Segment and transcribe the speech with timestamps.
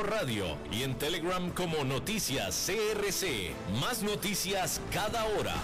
[0.00, 3.52] 1 Radio y en Telegram como Noticias CRC.
[3.80, 5.54] Más noticias cada hora.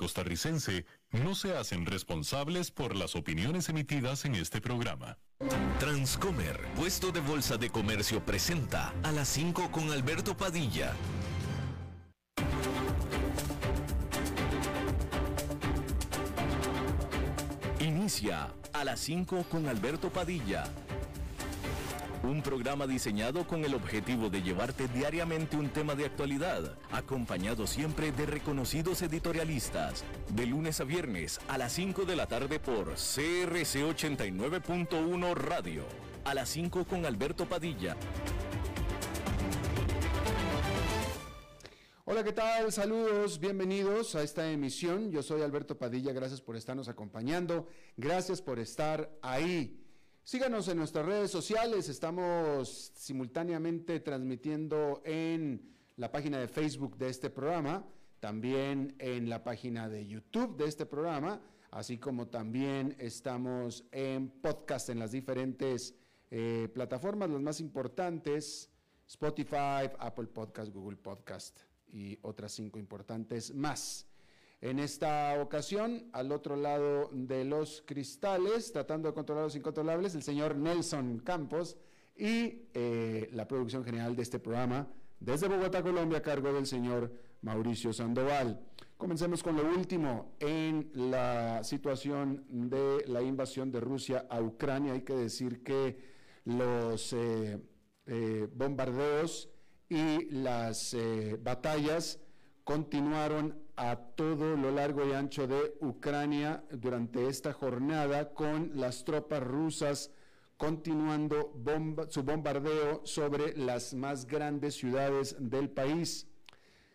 [0.00, 5.18] Costarricense no se hacen responsables por las opiniones emitidas en este programa.
[5.78, 10.94] Transcomer, puesto de bolsa de comercio, presenta a las 5 con Alberto Padilla.
[17.78, 20.64] Inicia a las 5 con Alberto Padilla.
[22.30, 28.12] Un programa diseñado con el objetivo de llevarte diariamente un tema de actualidad, acompañado siempre
[28.12, 33.82] de reconocidos editorialistas, de lunes a viernes a las 5 de la tarde por CRC
[33.82, 35.82] 89.1 Radio.
[36.22, 37.96] A las 5 con Alberto Padilla.
[42.04, 42.70] Hola, ¿qué tal?
[42.70, 45.10] Saludos, bienvenidos a esta emisión.
[45.10, 49.79] Yo soy Alberto Padilla, gracias por estarnos acompañando, gracias por estar ahí.
[50.24, 57.30] Síganos en nuestras redes sociales, estamos simultáneamente transmitiendo en la página de Facebook de este
[57.30, 57.84] programa,
[58.20, 61.40] también en la página de YouTube de este programa,
[61.70, 65.94] así como también estamos en podcast en las diferentes
[66.30, 68.70] eh, plataformas, las más importantes,
[69.08, 74.09] Spotify, Apple Podcast, Google Podcast y otras cinco importantes más.
[74.62, 80.22] En esta ocasión, al otro lado de los cristales, tratando de controlar los incontrolables, el
[80.22, 81.78] señor Nelson Campos
[82.14, 84.86] y eh, la producción general de este programa
[85.18, 88.60] desde Bogotá, Colombia, a cargo del señor Mauricio Sandoval.
[88.98, 94.92] Comencemos con lo último en la situación de la invasión de Rusia a Ucrania.
[94.92, 95.96] Hay que decir que
[96.44, 97.58] los eh,
[98.04, 99.48] eh, bombardeos
[99.88, 100.94] y las
[101.42, 102.20] batallas
[102.62, 109.42] continuaron a todo lo largo y ancho de Ucrania durante esta jornada con las tropas
[109.42, 110.10] rusas
[110.58, 111.54] continuando
[112.10, 116.26] su bombardeo sobre las más grandes ciudades del país.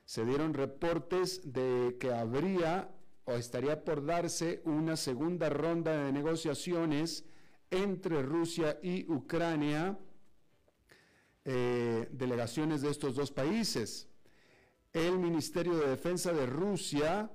[0.06, 2.92] Se dieron reportes de que habría
[3.24, 7.26] o estaría por darse una segunda ronda de negociaciones
[7.72, 9.98] entre Rusia y Ucrania,
[11.46, 14.08] eh, delegaciones de estos dos países
[14.96, 17.30] el Ministerio de Defensa de Rusia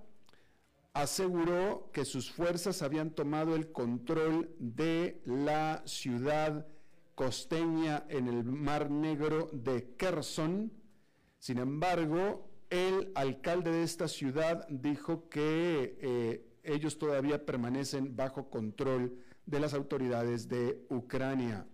[0.94, 6.66] aseguró que sus fuerzas habían tomado el control de la ciudad
[7.15, 10.72] costeña en el Mar Negro de Kherson.
[11.38, 19.19] Sin embargo, el alcalde de esta ciudad dijo que eh, ellos todavía permanecen bajo control
[19.44, 21.66] de las autoridades de Ucrania.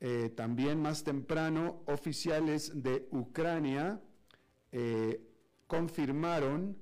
[0.00, 4.02] Eh, también más temprano, oficiales de Ucrania
[4.76, 5.20] eh,
[5.68, 6.76] confirmaron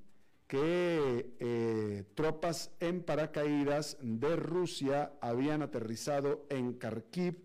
[0.47, 7.37] que eh, tropas en paracaídas de Rusia habían aterrizado en Kharkiv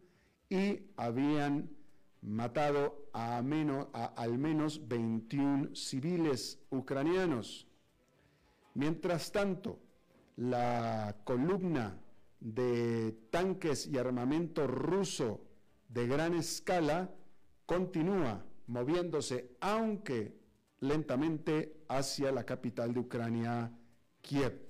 [0.49, 1.69] y habían
[2.21, 7.67] matado a, al menos 21 civiles ucranianos.
[8.73, 9.79] Mientras tanto,
[10.37, 11.99] la columna
[12.39, 15.41] de tanques y armamento ruso
[15.89, 17.11] de gran escala
[17.65, 20.36] continúa moviéndose, aunque
[20.79, 23.71] lentamente, hacia la capital de Ucrania,
[24.21, 24.67] Kiev.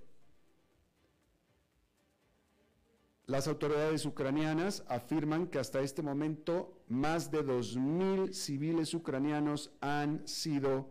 [3.26, 10.90] Las autoridades ucranianas afirman que hasta este momento más de 2.000 civiles ucranianos han sido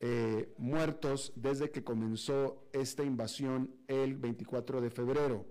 [0.00, 5.46] eh, muertos desde que comenzó esta invasión el 24 de febrero.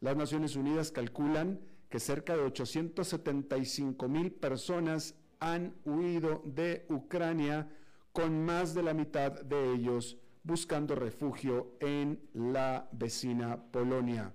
[0.00, 1.60] Las Naciones Unidas calculan
[1.90, 7.68] que cerca de 875 mil personas han huido de Ucrania,
[8.12, 14.32] con más de la mitad de ellos buscando refugio en la vecina Polonia.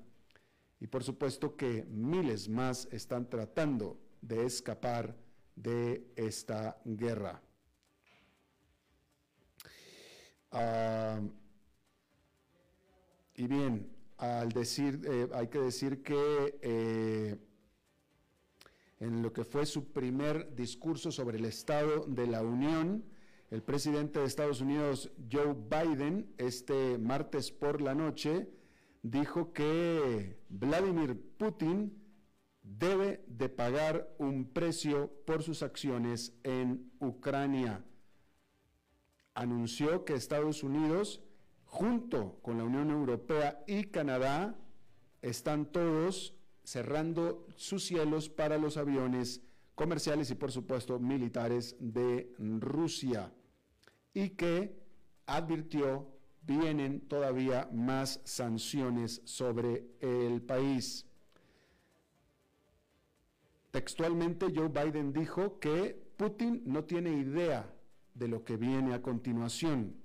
[0.79, 5.15] Y por supuesto que miles más están tratando de escapar
[5.56, 7.41] de esta guerra.
[10.51, 11.19] Ah,
[13.35, 17.38] y bien, al decir, eh, hay que decir que eh,
[19.00, 23.03] en lo que fue su primer discurso sobre el Estado de la Unión.
[23.49, 28.49] El presidente de Estados Unidos, Joe Biden, este martes por la noche,
[29.03, 31.97] dijo que Vladimir Putin
[32.61, 37.85] debe de pagar un precio por sus acciones en Ucrania.
[39.33, 41.21] anunció que Estados Unidos,
[41.63, 44.59] junto con la Unión Europea y Canadá,
[45.21, 49.41] están todos cerrando sus cielos para los aviones
[49.75, 53.31] comerciales y por supuesto militares de Rusia
[54.17, 54.75] y que
[55.27, 56.07] advirtió
[56.41, 61.05] vienen todavía más sanciones sobre el país.
[63.69, 67.71] Textualmente Joe Biden dijo que Putin no tiene idea
[68.15, 69.95] de lo que viene a continuación.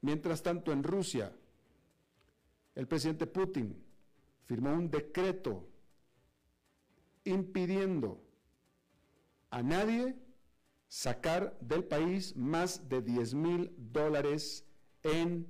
[0.00, 1.32] Mientras tanto, en Rusia,
[2.74, 3.80] el presidente Putin
[4.44, 5.68] firmó un decreto
[7.22, 8.20] impidiendo
[9.50, 10.16] a nadie
[10.90, 14.64] sacar del país más de 10 mil dólares
[15.04, 15.46] en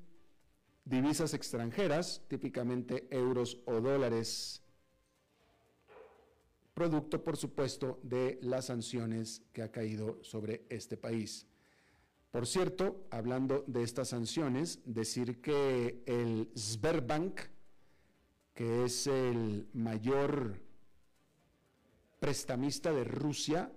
[0.85, 4.63] divisas extranjeras, típicamente euros o dólares,
[6.75, 11.47] producto, por supuesto, de las sanciones que ha caído sobre este país.
[12.31, 17.41] Por cierto, hablando de estas sanciones, decir que el Sberbank,
[18.53, 20.61] que es el mayor
[22.21, 23.73] prestamista de Rusia,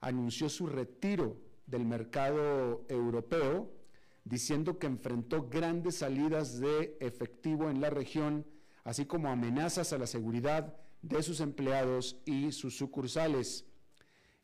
[0.00, 1.36] anunció su retiro
[1.66, 3.70] del mercado europeo,
[4.24, 8.46] diciendo que enfrentó grandes salidas de efectivo en la región,
[8.84, 13.64] así como amenazas a la seguridad de sus empleados y sus sucursales.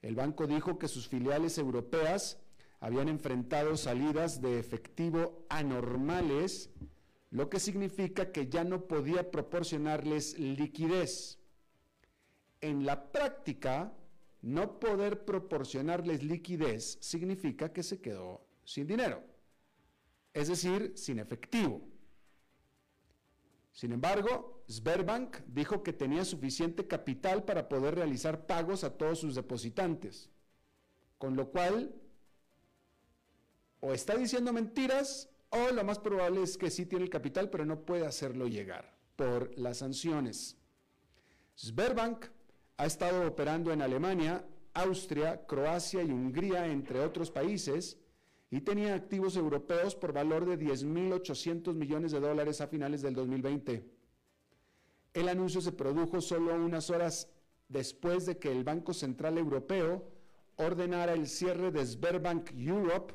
[0.02, 2.38] El banco dijo que sus filiales europeas
[2.80, 6.70] habían enfrentado salidas de efectivo anormales,
[7.30, 11.38] lo que significa que ya no podía proporcionarles liquidez.
[12.60, 13.92] En la práctica,
[14.46, 19.24] no poder proporcionarles liquidez significa que se quedó sin dinero,
[20.32, 21.82] es decir, sin efectivo.
[23.72, 29.34] Sin embargo, Sberbank dijo que tenía suficiente capital para poder realizar pagos a todos sus
[29.34, 30.30] depositantes,
[31.18, 31.92] con lo cual
[33.80, 37.66] o está diciendo mentiras o lo más probable es que sí tiene el capital, pero
[37.66, 40.56] no puede hacerlo llegar por las sanciones.
[41.56, 42.26] Sberbank
[42.78, 44.44] ha estado operando en Alemania,
[44.74, 47.98] Austria, Croacia y Hungría, entre otros países,
[48.50, 53.84] y tenía activos europeos por valor de 10.800 millones de dólares a finales del 2020.
[55.14, 57.28] El anuncio se produjo solo unas horas
[57.68, 60.04] después de que el Banco Central Europeo
[60.56, 63.14] ordenara el cierre de Sberbank Europe,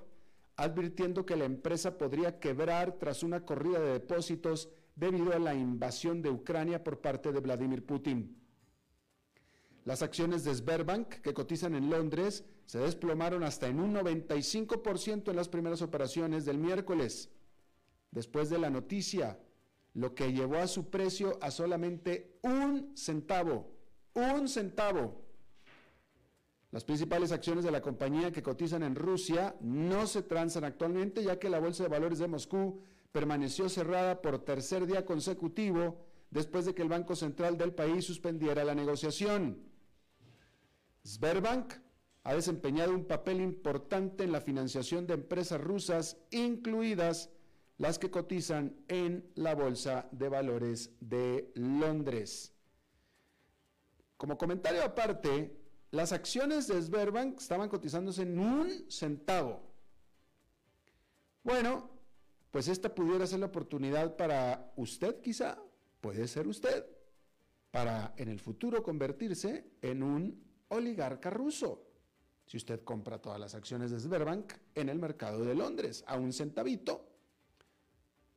[0.56, 6.22] advirtiendo que la empresa podría quebrar tras una corrida de depósitos debido a la invasión
[6.22, 8.41] de Ucrania por parte de Vladimir Putin.
[9.84, 15.36] Las acciones de Sberbank, que cotizan en Londres, se desplomaron hasta en un 95% en
[15.36, 17.30] las primeras operaciones del miércoles,
[18.12, 19.40] después de la noticia,
[19.94, 23.72] lo que llevó a su precio a solamente un centavo,
[24.14, 25.26] un centavo.
[26.70, 31.40] Las principales acciones de la compañía que cotizan en Rusia no se transan actualmente, ya
[31.40, 32.82] que la Bolsa de Valores de Moscú
[33.12, 38.64] permaneció cerrada por tercer día consecutivo después de que el Banco Central del país suspendiera
[38.64, 39.71] la negociación.
[41.04, 41.74] Sberbank
[42.24, 47.30] ha desempeñado un papel importante en la financiación de empresas rusas, incluidas
[47.78, 52.54] las que cotizan en la Bolsa de Valores de Londres.
[54.18, 55.58] Como comentario aparte,
[55.90, 59.64] las acciones de Sberbank estaban cotizándose en un centavo.
[61.44, 61.90] Bueno,
[62.52, 65.58] pues esta pudiera ser la oportunidad para usted quizá,
[66.02, 66.86] puede ser usted,
[67.72, 71.88] para en el futuro convertirse en un oligarca ruso.
[72.46, 76.34] Si usted compra todas las acciones de Sberbank en el mercado de Londres a un
[76.34, 77.08] centavito,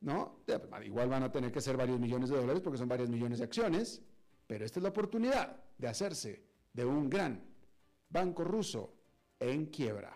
[0.01, 0.43] ¿no?
[0.83, 3.45] Igual van a tener que ser varios millones de dólares porque son varios millones de
[3.45, 4.01] acciones,
[4.47, 7.43] pero esta es la oportunidad de hacerse de un gran
[8.09, 8.93] banco ruso
[9.39, 10.15] en quiebra,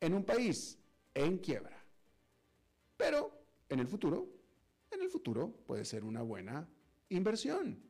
[0.00, 0.78] en un país
[1.14, 1.82] en quiebra.
[2.96, 3.30] Pero
[3.68, 4.26] en el futuro,
[4.90, 6.68] en el futuro puede ser una buena
[7.08, 7.82] inversión.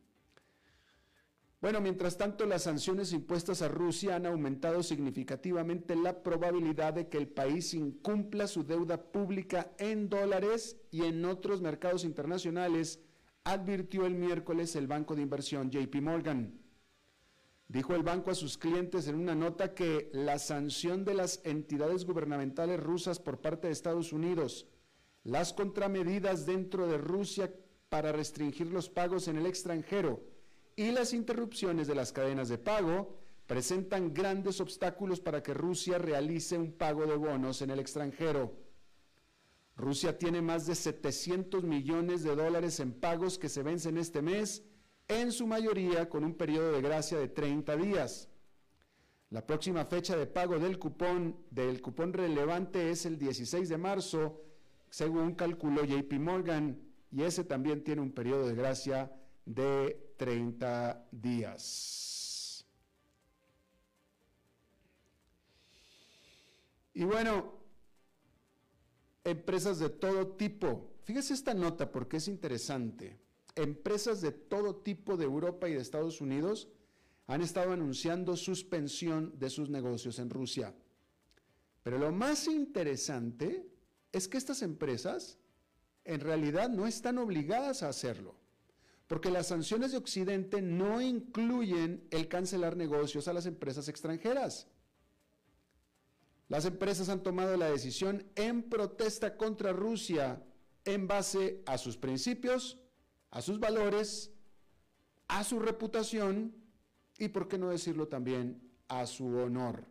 [1.61, 7.17] Bueno, mientras tanto, las sanciones impuestas a Rusia han aumentado significativamente la probabilidad de que
[7.17, 13.01] el país incumpla su deuda pública en dólares y en otros mercados internacionales,
[13.45, 16.61] advirtió el miércoles el banco de inversión JP Morgan.
[17.69, 22.05] Dijo el banco a sus clientes en una nota que la sanción de las entidades
[22.05, 24.69] gubernamentales rusas por parte de Estados Unidos,
[25.25, 27.53] las contramedidas dentro de Rusia
[27.89, 30.36] para restringir los pagos en el extranjero,
[30.77, 33.17] y las interrupciones de las cadenas de pago
[33.47, 38.53] presentan grandes obstáculos para que Rusia realice un pago de bonos en el extranjero.
[39.75, 44.65] Rusia tiene más de 700 millones de dólares en pagos que se vencen este mes,
[45.09, 48.29] en su mayoría con un periodo de gracia de 30 días.
[49.31, 54.43] La próxima fecha de pago del cupón, del cupón relevante es el 16 de marzo,
[54.91, 56.81] según calculó JP Morgan,
[57.11, 59.13] y ese también tiene un periodo de gracia
[59.45, 62.65] de 30 días.
[66.95, 67.53] Y bueno,
[69.25, 70.95] empresas de todo tipo.
[71.05, 73.19] Fíjese esta nota porque es interesante.
[73.55, 76.69] Empresas de todo tipo de Europa y de Estados Unidos
[77.27, 80.75] han estado anunciando suspensión de sus negocios en Rusia.
[81.83, 83.67] Pero lo más interesante
[84.13, 85.39] es que estas empresas
[86.05, 88.37] en realidad no están obligadas a hacerlo,
[89.07, 94.67] porque las sanciones de Occidente no incluyen el cancelar negocios a las empresas extranjeras.
[96.49, 100.43] Las empresas han tomado la decisión en protesta contra Rusia
[100.85, 102.79] en base a sus principios,
[103.31, 104.33] a sus valores,
[105.29, 106.55] a su reputación
[107.19, 109.85] y, por qué no decirlo también, a su honor.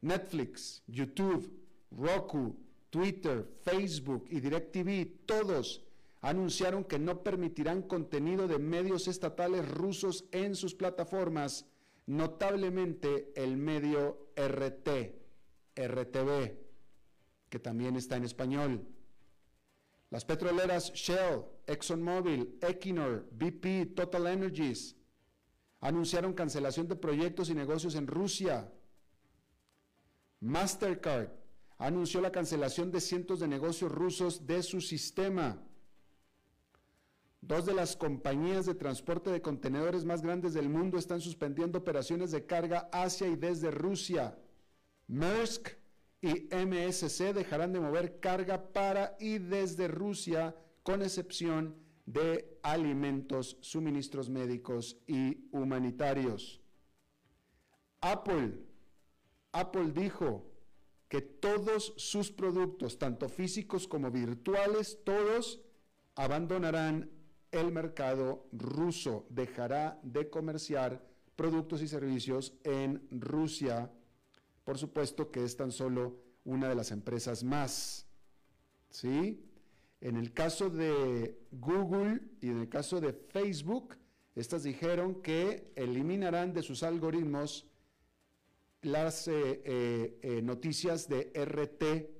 [0.00, 2.56] Netflix, YouTube, Roku,
[2.90, 5.87] Twitter, Facebook y DirecTV, todos
[6.20, 11.66] anunciaron que no permitirán contenido de medios estatales rusos en sus plataformas,
[12.06, 14.88] notablemente el medio RT,
[15.76, 16.58] RTV,
[17.48, 18.86] que también está en español.
[20.10, 24.96] Las petroleras Shell, ExxonMobil, Equinor, BP, Total Energies
[25.80, 28.72] anunciaron cancelación de proyectos y negocios en Rusia.
[30.40, 31.30] Mastercard
[31.78, 35.62] anunció la cancelación de cientos de negocios rusos de su sistema.
[37.40, 42.30] Dos de las compañías de transporte de contenedores más grandes del mundo están suspendiendo operaciones
[42.30, 44.36] de carga hacia y desde Rusia.
[45.06, 45.70] Maersk
[46.20, 51.76] y MSC dejarán de mover carga para y desde Rusia, con excepción
[52.06, 56.60] de alimentos, suministros médicos y humanitarios.
[58.00, 58.58] Apple,
[59.52, 60.50] Apple dijo
[61.08, 65.60] que todos sus productos, tanto físicos como virtuales, todos
[66.14, 67.10] abandonarán
[67.50, 71.02] el mercado ruso, dejará de comerciar
[71.36, 73.90] productos y servicios en Rusia
[74.68, 78.06] por supuesto que es tan solo una de las empresas más.
[78.90, 79.42] ¿Sí?
[79.98, 83.96] En el caso de Google y en el caso de Facebook,
[84.34, 87.66] estas dijeron que eliminarán de sus algoritmos
[88.82, 92.10] las eh, eh, eh, noticias de RT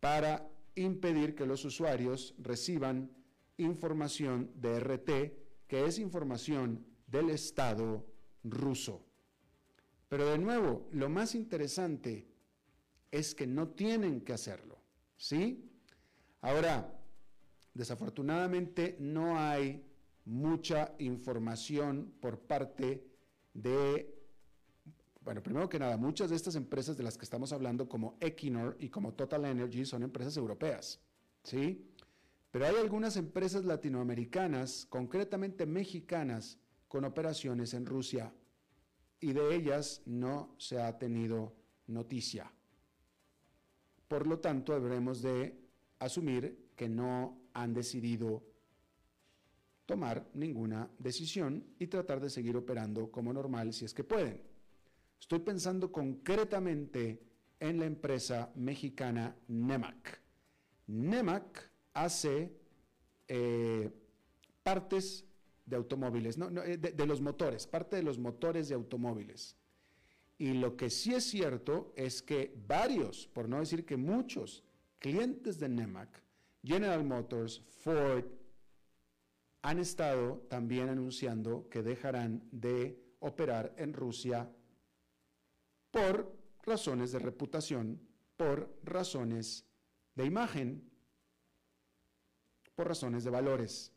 [0.00, 3.08] para impedir que los usuarios reciban
[3.62, 5.08] información de RT,
[5.66, 8.06] que es información del Estado
[8.44, 9.06] ruso.
[10.08, 12.28] Pero de nuevo, lo más interesante
[13.10, 14.78] es que no tienen que hacerlo,
[15.16, 15.70] ¿sí?
[16.40, 17.00] Ahora,
[17.72, 19.84] desafortunadamente no hay
[20.24, 23.06] mucha información por parte
[23.54, 24.14] de,
[25.20, 28.76] bueno, primero que nada, muchas de estas empresas de las que estamos hablando, como Equinor
[28.80, 31.00] y como Total Energy, son empresas europeas,
[31.42, 31.86] ¿sí?
[32.52, 38.30] Pero hay algunas empresas latinoamericanas, concretamente mexicanas, con operaciones en Rusia
[39.18, 41.54] y de ellas no se ha tenido
[41.86, 42.52] noticia.
[44.06, 45.58] Por lo tanto, deberemos de
[45.98, 48.42] asumir que no han decidido
[49.86, 54.42] tomar ninguna decisión y tratar de seguir operando como normal si es que pueden.
[55.18, 57.22] Estoy pensando concretamente
[57.58, 60.20] en la empresa mexicana NEMAC.
[60.88, 62.52] NEMAC hace
[63.28, 63.90] eh,
[64.62, 65.24] partes
[65.64, 69.56] de automóviles, eh, de, los motores, parte de los motores de automóviles.
[70.38, 74.64] Y lo que sí es cierto es que varios, por no decir que muchos,
[74.98, 76.22] clientes de NEMAC,
[76.64, 78.24] General Motors, Ford,
[79.62, 84.50] han estado también anunciando que dejarán de operar en Rusia
[85.92, 88.00] por razones de reputación,
[88.36, 89.64] por razones
[90.16, 90.91] de imagen,
[92.74, 93.92] por razones de valores.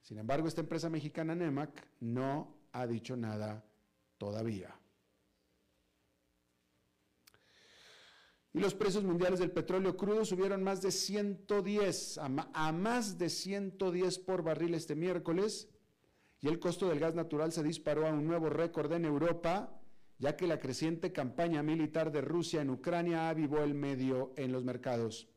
[0.00, 3.64] Sin embargo, esta empresa mexicana NEMAC no ha dicho nada
[4.18, 4.80] todavía.
[8.52, 14.18] Y los precios mundiales del petróleo crudo subieron más de 110, a, más de 110
[14.18, 15.68] por barril este miércoles,
[16.40, 19.80] y el costo del gas natural se disparó a un nuevo récord en Europa,
[20.18, 24.64] ya que la creciente campaña militar de Rusia en Ucrania avivó el medio en los
[24.64, 25.28] mercados.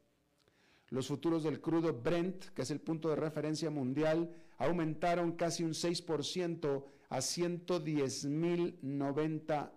[0.94, 5.72] Los futuros del crudo Brent, que es el punto de referencia mundial, aumentaron casi un
[5.72, 9.72] 6% a 110.090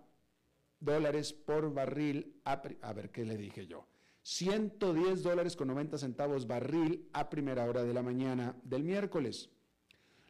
[0.79, 2.39] dólares por barril.
[2.45, 3.87] A, a, ver qué le dije yo.
[4.21, 9.49] 110 dólares con 90 centavos barril a primera hora de la mañana del miércoles.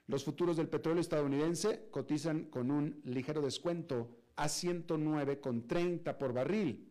[0.08, 6.87] Los futuros del petróleo estadounidense cotizan con un ligero descuento a 109,30 por barril.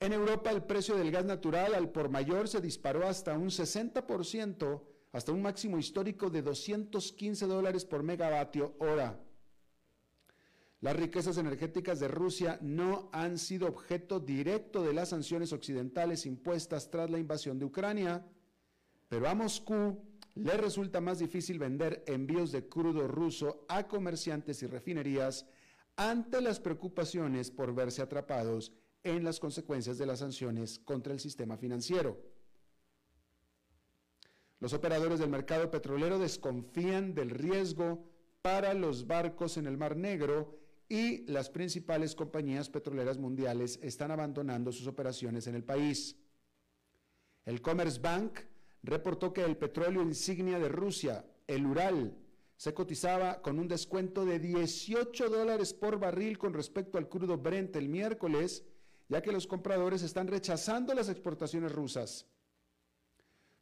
[0.00, 4.82] En Europa el precio del gas natural al por mayor se disparó hasta un 60%,
[5.10, 9.20] hasta un máximo histórico de 215 dólares por megavatio hora.
[10.80, 16.88] Las riquezas energéticas de Rusia no han sido objeto directo de las sanciones occidentales impuestas
[16.90, 18.24] tras la invasión de Ucrania,
[19.08, 20.00] pero a Moscú
[20.36, 25.46] le resulta más difícil vender envíos de crudo ruso a comerciantes y refinerías
[25.96, 28.72] ante las preocupaciones por verse atrapados
[29.04, 32.18] en las consecuencias de las sanciones contra el sistema financiero.
[34.60, 38.04] Los operadores del mercado petrolero desconfían del riesgo
[38.42, 44.72] para los barcos en el Mar Negro y las principales compañías petroleras mundiales están abandonando
[44.72, 46.16] sus operaciones en el país.
[47.44, 48.40] El Commerce Bank
[48.82, 52.16] reportó que el petróleo insignia de Rusia, el Ural,
[52.56, 57.76] se cotizaba con un descuento de 18 dólares por barril con respecto al crudo Brent
[57.76, 58.64] el miércoles,
[59.08, 62.26] ya que los compradores están rechazando las exportaciones rusas.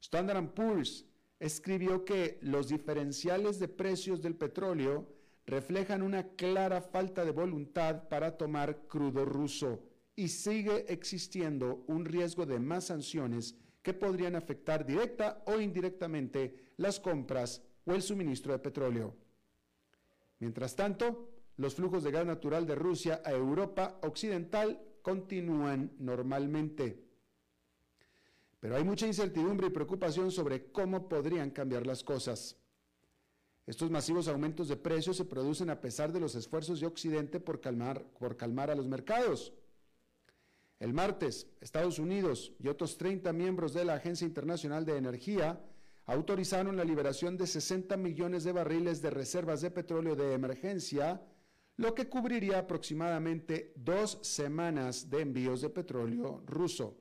[0.01, 1.05] Standard Poor's
[1.39, 5.07] escribió que los diferenciales de precios del petróleo
[5.47, 9.83] reflejan una clara falta de voluntad para tomar crudo ruso
[10.17, 16.99] y sigue existiendo un riesgo de más sanciones que podrían afectar directa o indirectamente las
[16.99, 19.15] compras o el suministro de petróleo.
[20.41, 27.01] Mientras tanto, los flujos de gas natural de Rusia a Europa Occidental continúan normalmente.
[28.59, 32.57] Pero hay mucha incertidumbre y preocupación sobre cómo podrían cambiar las cosas.
[33.69, 37.61] Estos masivos aumentos de precios se producen a pesar de los esfuerzos de Occidente por
[37.61, 39.53] calmar, por calmar a los mercados.
[40.81, 45.61] El martes, Estados Unidos y otros 30 miembros de la Agencia Internacional de Energía
[46.07, 51.23] autorizaron la liberación de 60 millones de barriles de reservas de petróleo de emergencia,
[51.77, 56.97] lo que cubriría aproximadamente dos semanas de envíos de petróleo ruso.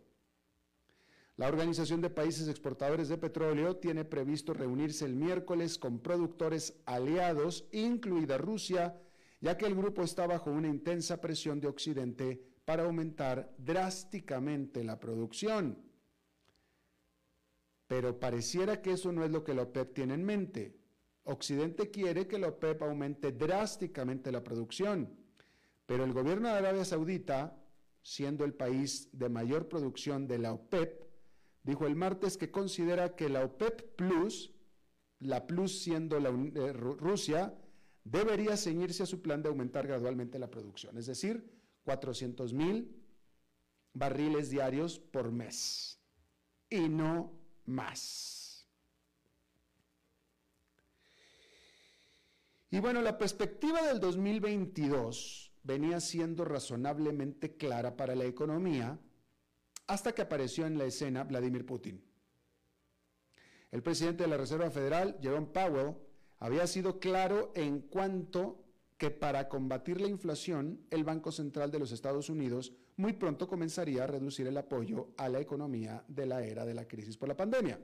[1.38, 7.68] La Organización de Países Exportadores de Petróleo tiene previsto reunirse el miércoles con productores aliados,
[7.72, 9.02] incluida Rusia,
[9.42, 15.00] ya que el grupo está bajo una intensa presión de Occidente para aumentar drásticamente la
[15.00, 15.78] producción.
[17.88, 20.85] Pero pareciera que eso no es lo que la OPEP tiene en mente.
[21.26, 25.10] Occidente quiere que la OPEP aumente drásticamente la producción,
[25.86, 27.58] pero el gobierno de Arabia Saudita,
[28.02, 31.04] siendo el país de mayor producción de la OPEP,
[31.64, 34.54] dijo el martes que considera que la OPEP Plus,
[35.20, 37.56] la Plus siendo eh, Rusia,
[38.04, 41.52] debería ceñirse a su plan de aumentar gradualmente la producción, es decir,
[41.86, 43.04] 400 mil
[43.94, 46.00] barriles diarios por mes
[46.70, 47.34] y no
[47.66, 48.45] más.
[52.76, 59.00] Y bueno, la perspectiva del 2022 venía siendo razonablemente clara para la economía
[59.88, 62.04] hasta que apareció en la escena Vladimir Putin.
[63.72, 65.96] El presidente de la Reserva Federal, Jerome Powell,
[66.40, 68.66] había sido claro en cuanto
[68.98, 74.04] que para combatir la inflación, el Banco Central de los Estados Unidos muy pronto comenzaría
[74.04, 77.38] a reducir el apoyo a la economía de la era de la crisis por la
[77.38, 77.80] pandemia.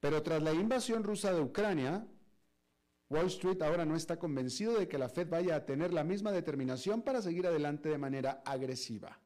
[0.00, 2.04] Pero tras la invasión rusa de Ucrania,
[3.10, 6.30] Wall Street ahora no está convencido de que la Fed vaya a tener la misma
[6.30, 9.18] determinación para seguir adelante de manera agresiva.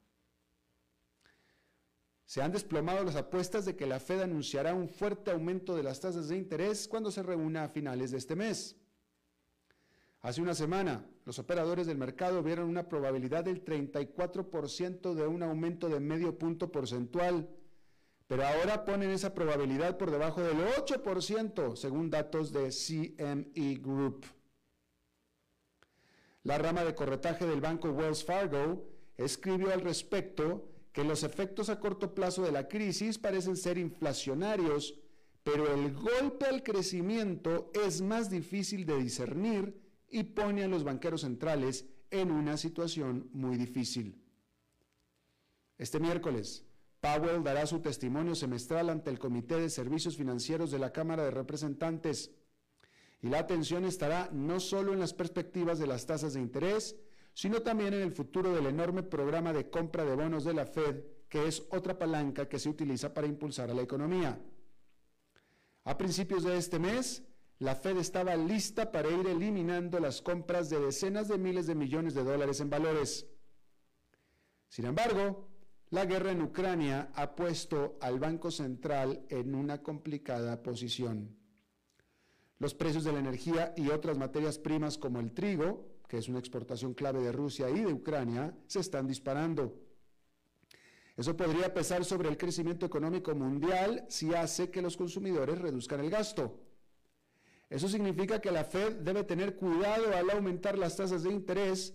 [2.25, 6.01] Se han desplomado las apuestas de que la Fed anunciará un fuerte aumento de las
[6.01, 8.77] tasas de interés cuando se reúna a finales de este mes.
[10.21, 15.89] Hace una semana, los operadores del mercado vieron una probabilidad del 34% de un aumento
[15.89, 17.49] de medio punto porcentual,
[18.33, 24.25] pero ahora ponen esa probabilidad por debajo del 8%, según datos de CME Group.
[26.43, 31.79] La rama de corretaje del banco Wells Fargo escribió al respecto que los efectos a
[31.79, 34.99] corto plazo de la crisis parecen ser inflacionarios,
[35.43, 41.21] pero el golpe al crecimiento es más difícil de discernir y pone a los banqueros
[41.21, 44.25] centrales en una situación muy difícil.
[45.77, 46.65] Este miércoles,
[47.03, 51.33] Powell dará su testimonio semestral ante el Comité de Servicios Financieros de la Cámara de
[51.33, 52.31] Representantes
[53.21, 56.95] y la atención estará no solo en las perspectivas de las tasas de interés,
[57.35, 61.03] sino también en el futuro del enorme programa de compra de bonos de la Fed,
[61.29, 64.41] que es otra palanca que se utiliza para impulsar a la economía.
[65.83, 67.25] A principios de este mes,
[67.59, 72.15] la Fed estaba lista para ir eliminando las compras de decenas de miles de millones
[72.15, 73.27] de dólares en valores.
[74.69, 75.52] Sin embargo,
[75.93, 81.37] la guerra en Ucrania ha puesto al Banco Central en una complicada posición.
[82.59, 86.39] Los precios de la energía y otras materias primas como el trigo, que es una
[86.39, 89.83] exportación clave de Rusia y de Ucrania, se están disparando.
[91.15, 96.09] Eso podría pesar sobre el crecimiento económico mundial si hace que los consumidores reduzcan el
[96.09, 96.59] gasto.
[97.69, 101.95] Eso significa que la Fed debe tener cuidado al aumentar las tasas de interés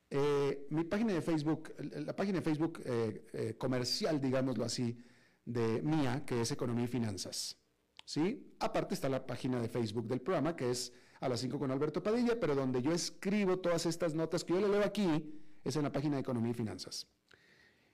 [0.09, 4.97] Eh, mi página de Facebook, la página de Facebook eh, eh, comercial, digámoslo así,
[5.43, 7.57] de mía, que es Economía y Finanzas.
[8.05, 8.53] ¿Sí?
[8.59, 12.03] Aparte está la página de Facebook del programa, que es a las 5 con Alberto
[12.03, 15.83] Padilla, pero donde yo escribo todas estas notas que yo le leo aquí, es en
[15.83, 17.07] la página de Economía y Finanzas.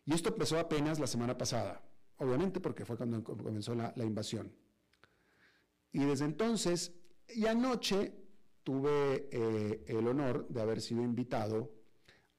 [0.05, 1.81] Y esto empezó apenas la semana pasada,
[2.17, 4.51] obviamente porque fue cuando comenzó la, invasión.
[5.91, 6.93] Y desde entonces
[7.27, 8.13] y anoche
[8.63, 11.71] tuve eh, el honor de haber sido invitado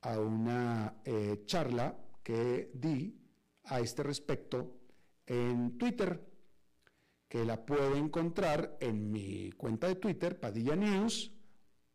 [0.00, 3.16] a una eh, charla que di
[3.64, 4.80] a este respecto
[5.26, 6.26] en Twitter,
[7.28, 11.32] que la puede encontrar en mi cuenta de Twitter, Padilla News,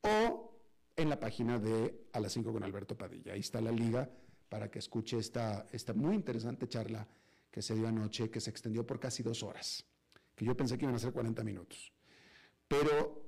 [0.01, 0.54] o
[0.95, 3.33] en la página de A las 5 con Alberto Padilla.
[3.33, 4.09] Ahí está la liga
[4.49, 7.07] para que escuche esta, esta muy interesante charla
[7.51, 9.85] que se dio anoche, que se extendió por casi dos horas,
[10.35, 11.91] que yo pensé que iban a ser 40 minutos.
[12.67, 13.25] Pero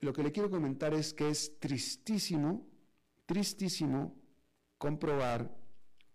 [0.00, 2.66] lo que le quiero comentar es que es tristísimo,
[3.26, 4.14] tristísimo
[4.76, 5.54] comprobar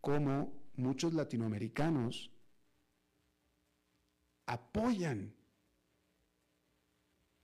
[0.02, 2.32] cómo muchos latinoamericanos
[4.46, 5.34] apoyan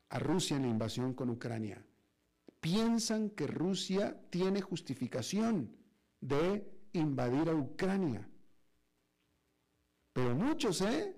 [0.10, 1.86] a Rusia en la invasión con Ucrania.
[2.60, 5.76] Piensan que Rusia tiene justificación
[6.20, 8.30] de invadir a Ucrania.
[10.14, 11.16] Pero muchos, ¿eh?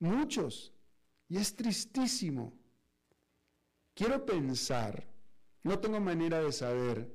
[0.00, 0.72] Muchos
[1.28, 2.52] y es tristísimo.
[3.94, 5.06] Quiero pensar,
[5.62, 7.14] no tengo manera de saber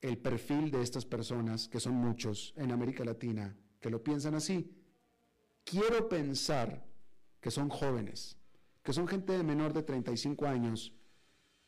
[0.00, 4.74] el perfil de estas personas, que son muchos en América Latina, que lo piensan así.
[5.64, 6.84] Quiero pensar
[7.40, 8.36] que son jóvenes,
[8.82, 10.92] que son gente de menor de 35 años,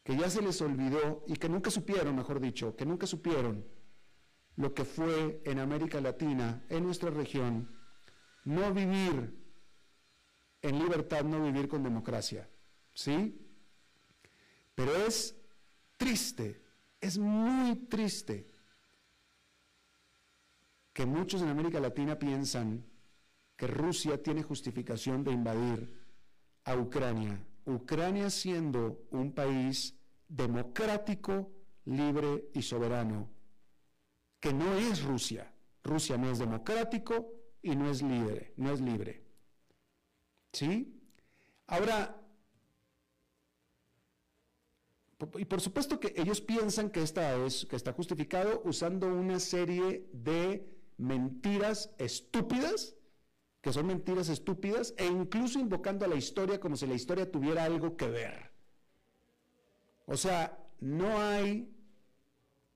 [0.04, 3.66] que ya se les olvidó y que nunca supieron, mejor dicho, que nunca supieron
[4.56, 7.68] lo que fue en América Latina, en nuestra región,
[8.44, 9.44] no vivir
[10.64, 12.48] en libertad no vivir con democracia.
[12.94, 13.38] ¿Sí?
[14.74, 15.36] Pero es
[15.98, 16.62] triste,
[17.00, 18.46] es muy triste
[20.92, 22.84] que muchos en América Latina piensan
[23.56, 26.02] que Rusia tiene justificación de invadir
[26.64, 27.38] a Ucrania.
[27.66, 29.96] Ucrania siendo un país
[30.28, 31.50] democrático,
[31.84, 33.30] libre y soberano,
[34.40, 35.52] que no es Rusia.
[35.82, 37.30] Rusia no es democrático
[37.62, 39.22] y no es libre, no es libre.
[40.52, 41.00] ¿Sí?
[41.66, 42.20] Ahora,
[45.38, 50.08] y por supuesto que ellos piensan que, esta es, que está justificado usando una serie
[50.12, 52.96] de mentiras estúpidas,
[53.64, 57.64] que son mentiras estúpidas, e incluso invocando a la historia como si la historia tuviera
[57.64, 58.52] algo que ver.
[60.04, 61.74] O sea, no hay,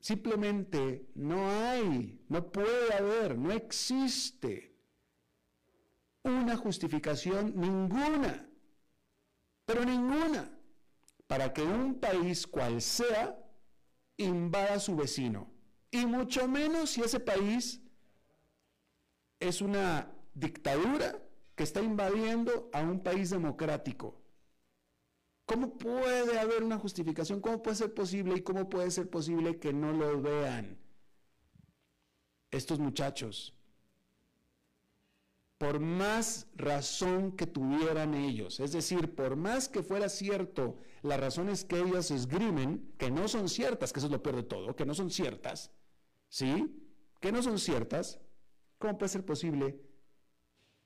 [0.00, 4.78] simplemente no hay, no puede haber, no existe
[6.22, 8.48] una justificación, ninguna,
[9.66, 10.58] pero ninguna,
[11.26, 13.38] para que un país cual sea
[14.16, 15.52] invada a su vecino.
[15.90, 17.82] Y mucho menos si ese país
[19.38, 21.20] es una dictadura
[21.54, 24.14] que está invadiendo a un país democrático.
[25.44, 27.40] ¿Cómo puede haber una justificación?
[27.40, 30.78] ¿Cómo puede ser posible y cómo puede ser posible que no lo vean
[32.50, 33.54] estos muchachos?
[35.56, 41.64] Por más razón que tuvieran ellos, es decir, por más que fuera cierto las razones
[41.64, 44.86] que ellos esgrimen, que no son ciertas, que eso es lo peor de todo, que
[44.86, 45.72] no son ciertas,
[46.28, 46.52] ¿sí?
[47.20, 48.20] Que no son ciertas,
[48.78, 49.87] ¿cómo puede ser posible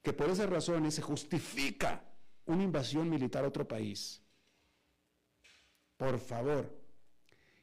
[0.03, 2.05] que por esas razones se justifica
[2.47, 4.23] una invasión militar a otro país?
[5.97, 6.83] Por favor.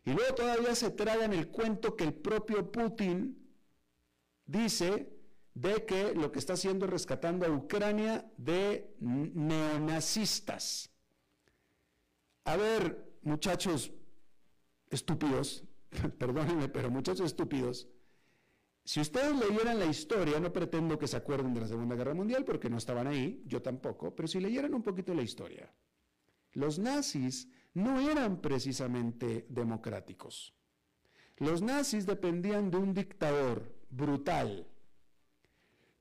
[0.06, 3.38] Y luego todavía se tragan el cuento que el propio Putin
[4.46, 5.14] dice
[5.54, 10.90] de que lo que está haciendo es rescatando a Ucrania de neonazistas.
[12.46, 13.92] A ver, muchachos
[14.90, 15.66] estúpidos,
[16.18, 17.88] perdónenme, pero muchachos estúpidos,
[18.90, 22.44] si ustedes leyeran la historia, no pretendo que se acuerden de la Segunda Guerra Mundial
[22.44, 25.72] porque no estaban ahí, yo tampoco, pero si leyeran un poquito la historia,
[26.54, 30.56] los nazis no eran precisamente democráticos.
[31.38, 34.68] Los nazis dependían de un dictador brutal.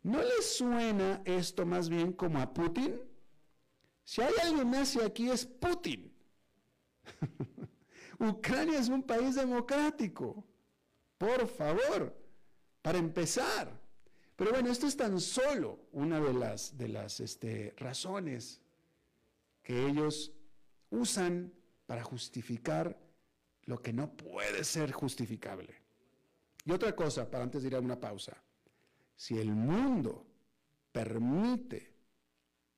[0.02, 2.98] ¿No les suena esto más bien como a Putin?
[4.02, 6.10] Si hay alguien nazi aquí es Putin.
[8.18, 10.42] Ucrania es un país democrático.
[11.18, 12.27] Por favor,
[12.88, 13.70] para empezar.
[14.34, 18.62] Pero bueno, esto es tan solo una de las, de las este, razones
[19.62, 20.32] que ellos
[20.88, 21.52] usan
[21.84, 22.98] para justificar
[23.64, 25.74] lo que no puede ser justificable.
[26.64, 28.42] Y otra cosa, para antes de ir a una pausa,
[29.14, 30.26] si el mundo
[30.90, 31.92] permite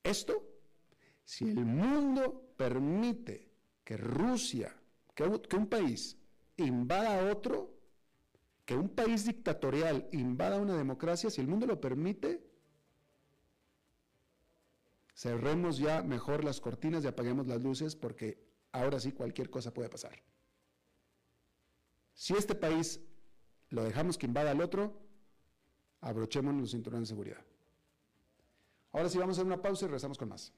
[0.02, 0.42] esto,
[1.24, 3.48] si el mundo permite
[3.84, 4.74] que Rusia,
[5.14, 6.16] que, un país
[6.56, 7.79] invada a otro,
[8.70, 12.40] que un país dictatorial invada una democracia, si el mundo lo permite,
[15.12, 19.88] cerremos ya mejor las cortinas y apaguemos las luces porque ahora sí cualquier cosa puede
[19.88, 20.22] pasar.
[22.14, 23.00] Si este país
[23.70, 24.96] lo dejamos que invada al otro,
[26.00, 27.44] abrochemos los cinturones de seguridad.
[28.92, 30.52] Ahora sí vamos a hacer una pausa y regresamos con más.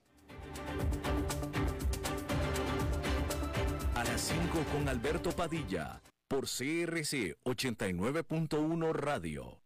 [3.94, 9.60] A las 5 con Alberto Padilla, por CRC 89.1 Radio.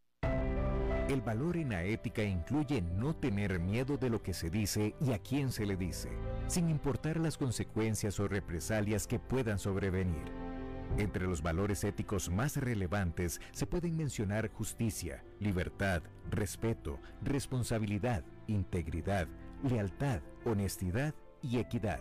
[1.09, 5.13] El valor en la ética incluye no tener miedo de lo que se dice y
[5.13, 6.09] a quién se le dice,
[6.49, 10.25] sin importar las consecuencias o represalias que puedan sobrevenir.
[10.99, 16.03] Entre los valores éticos más relevantes se pueden mencionar justicia, libertad,
[16.33, 19.29] respeto, responsabilidad, integridad,
[19.63, 22.01] lealtad, honestidad y equidad.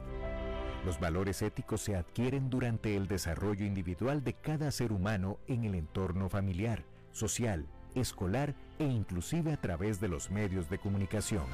[0.85, 5.73] Los valores éticos se adquieren durante el desarrollo individual de cada ser humano en el
[5.73, 11.45] entorno familiar, social, escolar e inclusive a través de los medios de comunicación.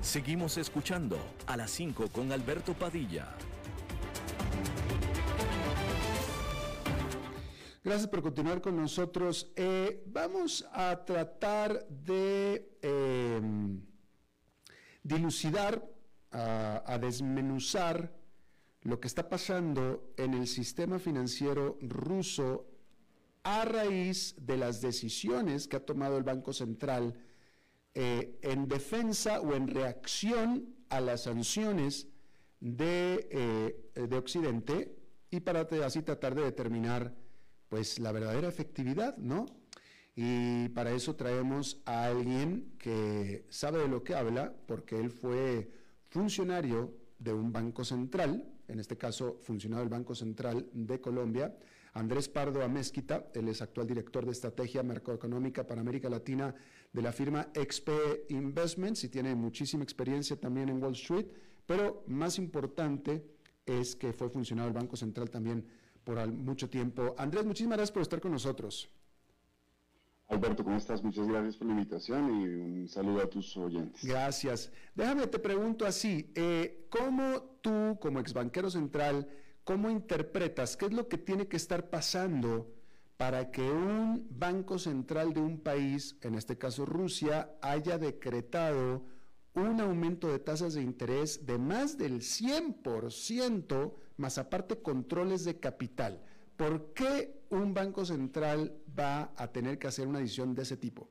[0.00, 3.26] Seguimos escuchando a las 5 con Alberto Padilla.
[7.82, 9.50] Gracias por continuar con nosotros.
[9.56, 13.80] Eh, vamos a tratar de em,
[15.06, 15.88] dilucidar,
[16.30, 18.12] a desmenuzar
[18.82, 22.66] lo que está pasando en el sistema financiero ruso
[23.42, 27.14] a raíz de las decisiones que ha tomado el Banco Central
[27.94, 32.08] eh, en defensa o en reacción a las sanciones
[32.60, 34.96] de, eh, de Occidente
[35.30, 37.14] y para así tratar de determinar
[37.68, 39.46] pues la verdadera efectividad, ¿no?
[40.16, 45.70] Y para eso traemos a alguien que sabe de lo que habla, porque él fue
[46.08, 51.54] funcionario de un banco central, en este caso funcionario del Banco Central de Colombia,
[51.92, 56.54] Andrés Pardo Amezquita, él es actual director de estrategia macroeconómica para América Latina
[56.92, 57.90] de la firma XP
[58.30, 61.26] Investments y tiene muchísima experiencia también en Wall Street,
[61.66, 63.22] pero más importante
[63.66, 65.64] es que fue funcionario del Banco Central también
[66.04, 67.14] por mucho tiempo.
[67.18, 68.88] Andrés, muchísimas gracias por estar con nosotros.
[70.28, 71.02] Alberto, ¿cómo estás?
[71.02, 74.04] Muchas gracias por la invitación y un saludo a tus oyentes.
[74.04, 74.72] Gracias.
[74.94, 79.28] Déjame, te pregunto así, eh, ¿cómo tú como ex banquero central
[79.66, 82.72] ¿Cómo interpretas qué es lo que tiene que estar pasando
[83.16, 89.02] para que un banco central de un país, en este caso Rusia, haya decretado
[89.54, 96.22] un aumento de tasas de interés de más del 100%, más aparte controles de capital?
[96.56, 101.08] ¿Por qué un banco central va a tener que hacer una decisión de ese tipo?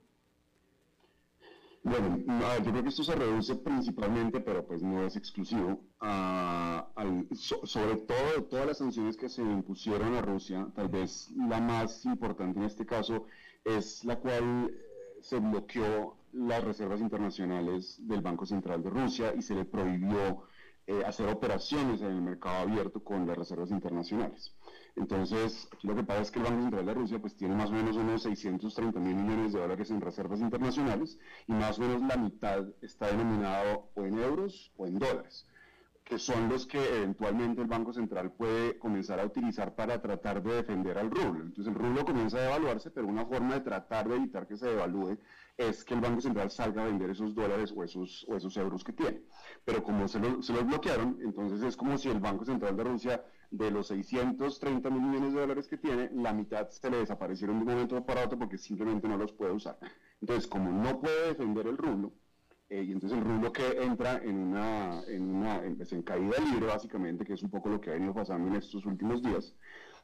[1.84, 5.84] Bueno, yo creo que esto se reduce principalmente, pero pues no es exclusivo,
[7.64, 12.58] sobre todo todas las sanciones que se impusieron a Rusia, tal vez la más importante
[12.58, 13.28] en este caso
[13.64, 19.44] es la cual eh, se bloqueó las reservas internacionales del Banco Central de Rusia y
[19.44, 20.44] se le prohibió
[20.88, 24.56] eh, hacer operaciones en el mercado abierto con las reservas internacionales.
[24.96, 27.74] Entonces, lo que pasa es que el Banco Central de Rusia pues tiene más o
[27.74, 32.16] menos unos 630 mil millones de dólares en reservas internacionales y más o menos la
[32.16, 35.46] mitad está denominado o en euros o en dólares
[36.06, 40.54] que son los que eventualmente el Banco Central puede comenzar a utilizar para tratar de
[40.54, 41.44] defender al rublo.
[41.44, 44.68] Entonces el rublo comienza a devaluarse, pero una forma de tratar de evitar que se
[44.68, 45.18] devalúe
[45.58, 48.84] es que el Banco Central salga a vender esos dólares o esos, o esos euros
[48.84, 49.24] que tiene.
[49.66, 53.26] Pero como se, se los bloquearon, entonces es como si el Banco Central de Rusia
[53.52, 57.64] de los 630 mil millones de dólares que tiene, la mitad se le desaparecieron de
[57.64, 59.78] un momento para otro porque simplemente no los puede usar.
[60.22, 62.14] Entonces, como no puede defender el rublo,
[62.70, 67.24] eh, y entonces el rublo que entra en una, en una en, caída libre básicamente,
[67.24, 69.56] que es un poco lo que ha venido pasando en estos últimos días,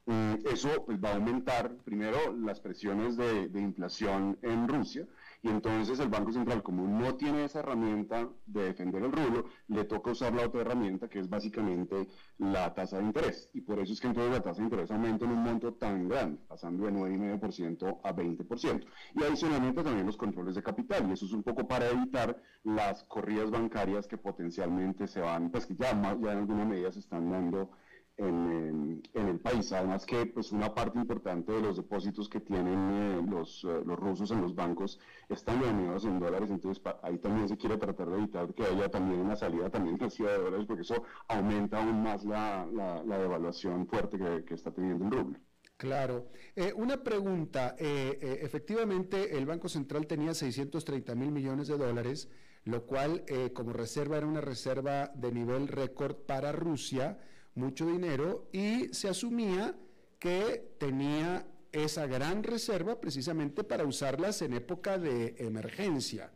[0.06, 5.08] mm, eso pues, va a aumentar primero las presiones de, de inflación en Rusia,
[5.44, 9.86] y entonces el Banco Central, como no tiene esa herramienta de defender el rublo, le
[9.86, 13.50] toca usar la otra herramienta que es básicamente la tasa de interés.
[13.54, 16.08] Y por eso es que entonces la tasa de interés aumenta en un monto tan
[16.08, 18.86] grande, pasando de 9,5% a 20%.
[19.16, 21.10] Y adicionalmente también los controles de capital.
[21.10, 25.66] Y eso es un poco para evitar las corridas bancarias que potencialmente se van, pues
[25.66, 27.72] que ya, ya en alguna medida se están dando
[28.18, 29.72] en, el país.
[29.72, 34.00] Además que pues una parte importante de los depósitos que tienen eh, los, eh, los,
[34.00, 38.18] rusos en los bancos están denominados en dólares, entonces ahí también se quiere tratar de
[38.18, 42.68] evitar que haya también una salida también de dólares, porque eso aumenta aún más la,
[42.74, 45.40] la, devaluación fuerte que, está teniendo el rublo.
[45.78, 46.28] Claro.
[46.56, 47.76] Eh, una pregunta.
[47.80, 52.30] efectivamente, el Banco Central tenía 630 mil millones de dólares,
[52.66, 57.18] lo cual como reserva era una reserva de nivel récord para Rusia
[57.56, 59.76] mucho dinero y se asumía
[60.20, 66.32] que tenía esa gran reserva precisamente para usarlas en época de emergencia.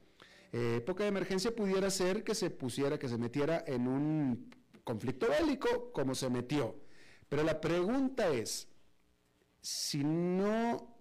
[0.51, 4.49] Eh, época de emergencia pudiera ser que se pusiera, que se metiera en un
[4.83, 6.75] conflicto bélico como se metió.
[7.27, 8.69] Pero la pregunta es,
[9.61, 10.95] si no,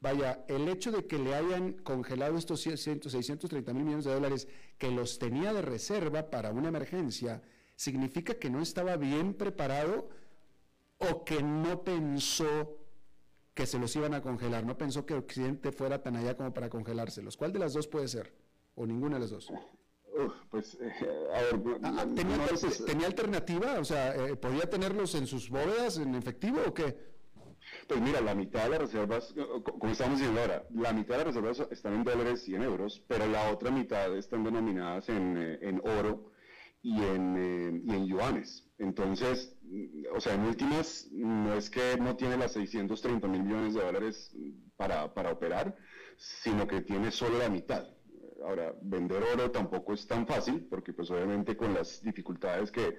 [0.00, 4.46] vaya, el hecho de que le hayan congelado estos 630 mil millones de dólares
[4.78, 7.42] que los tenía de reserva para una emergencia,
[7.80, 10.10] significa que no estaba bien preparado
[10.98, 12.76] o que no pensó
[13.54, 16.68] que se los iban a congelar, no pensó que Occidente fuera tan allá como para
[16.68, 17.38] congelárselos.
[17.38, 18.34] ¿Cuál de las dos puede ser?
[18.74, 19.50] ¿O ninguna de las dos?
[20.50, 20.92] pues, eh,
[21.34, 22.06] a ver, ah,
[22.84, 23.78] ¿tenía, alternativa?
[23.78, 26.94] O sea, eh, ¿podía tenerlos en sus bóvedas en efectivo o qué?
[27.88, 29.34] Pues mira, la mitad de las reservas,
[29.78, 33.02] como estamos diciendo ahora, la mitad de las reservas están en dólares y en euros,
[33.06, 36.29] pero la otra mitad están denominadas en, eh, en oro
[36.82, 38.68] y en, eh, y en yuanes.
[38.78, 39.56] Entonces,
[40.14, 44.34] o sea, en últimas, no es que no tiene las 630 mil millones de dólares
[44.76, 45.76] para, para operar,
[46.16, 47.86] sino que tiene solo la mitad.
[48.44, 52.96] Ahora, vender oro tampoco es tan fácil, porque pues obviamente con las dificultades que,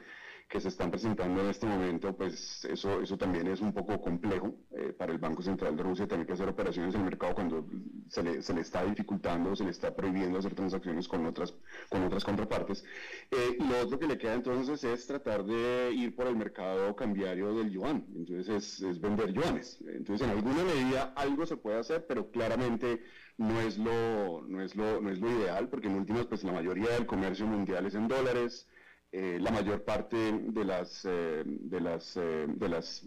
[0.51, 4.53] que se están presentando en este momento, pues eso, eso también es un poco complejo
[4.71, 7.65] eh, para el Banco Central de Rusia tener que hacer operaciones en el mercado cuando
[8.09, 11.53] se le, se le está dificultando, se le está prohibiendo hacer transacciones con otras,
[11.89, 12.83] con otras contrapartes.
[13.31, 17.53] Eh, lo otro que le queda entonces es tratar de ir por el mercado cambiario
[17.55, 19.81] del yuan, entonces es, es vender yuanes.
[19.87, 23.01] Entonces en alguna medida algo se puede hacer, pero claramente
[23.37, 26.51] no es lo, no es lo, no es lo ideal, porque en últimas pues la
[26.51, 28.67] mayoría del comercio mundial es en dólares,
[29.13, 33.03] eh, la mayor parte de las eh, de las eh, de los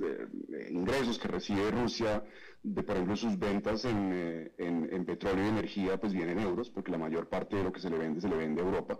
[0.68, 2.22] ingresos que recibe Rusia
[2.62, 6.90] de por ejemplo sus ventas en, en, petróleo y energía pues vienen en euros porque
[6.90, 8.98] la mayor parte de lo que se le vende se le vende a Europa.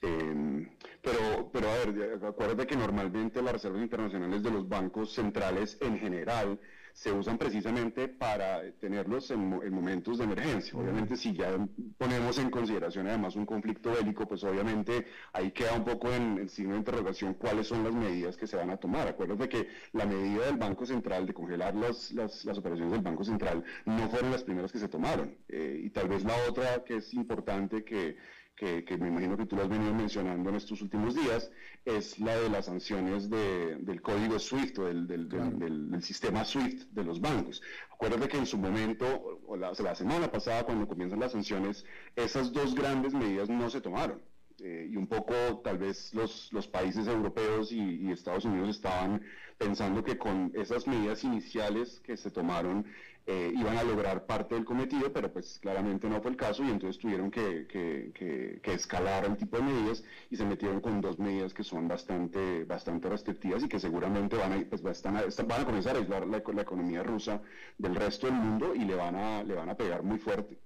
[0.00, 5.98] Pero pero a ver acuérdate que normalmente las reservas internacionales de los bancos centrales en
[5.98, 6.60] general
[6.98, 10.76] se usan precisamente para tenerlos en, momentos de emergencia.
[10.76, 11.56] Obviamente, si ya
[11.96, 16.48] ponemos en consideración además un conflicto bélico, pues obviamente ahí queda un poco en el
[16.48, 19.06] signo de interrogación cuáles son las medidas que se van a tomar.
[19.06, 23.62] Acuérdate que la medida del Banco Central de congelar las, las, operaciones del Banco Central
[23.84, 25.36] no fueron las primeras que se tomaron.
[25.48, 28.16] Eh, y tal vez la otra que es importante que
[28.58, 31.50] que, me imagino que tú lo has venido mencionando en estos últimos días,
[31.84, 37.20] es la de las sanciones del código SWIFT o del, del, sistema SWIFT de los
[37.20, 37.62] bancos.
[37.92, 41.84] Acuérdate que en su momento, o la, semana pasada, cuando comienzan las sanciones,
[42.16, 44.20] esas dos grandes medidas no se tomaron.
[44.60, 49.22] Eh, y un poco tal vez los, los países europeos y, y Estados Unidos estaban
[49.56, 52.84] pensando que con esas medidas iniciales que se tomaron
[53.30, 56.70] eh, iban a lograr parte del cometido, pero pues claramente no fue el caso y
[56.70, 61.62] entonces tuvieron que, escalar el tipo de medidas y se metieron con dos medidas que
[61.62, 66.26] son bastante, bastante restrictivas y que seguramente van a, pues, van a, comenzar a aislar
[66.26, 67.42] la, economía rusa
[67.76, 70.58] del resto del mundo y le van a, le van a pegar muy fuerte.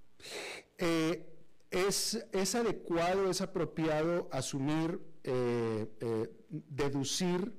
[0.79, 1.27] Eh,
[1.69, 7.53] ¿es, ¿Es adecuado, es apropiado asumir, eh, deducir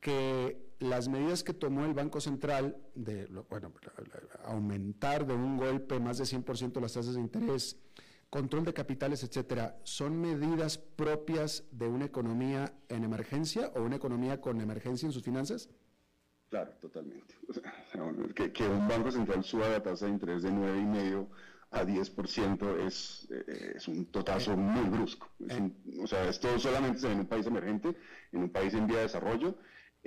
[0.00, 3.72] que las medidas que tomó el Banco Central de bueno,
[4.44, 7.78] aumentar de un golpe más de 100% las tasas de interés,
[8.30, 14.40] control de capitales, etcétera, son medidas propias de una economía en emergencia o una economía
[14.40, 15.70] con emergencia en sus finanzas?
[16.50, 17.34] Claro, totalmente.
[18.52, 21.28] que, un banco central suba la tasa de interés de 9,5
[21.70, 24.56] a 10% es, eh, es un totazo eh.
[24.56, 25.28] muy brusco.
[25.48, 25.70] Eh.
[26.00, 27.96] o sea, esto solamente se ve en un país emergente,
[28.32, 29.56] en un país en vía de desarrollo,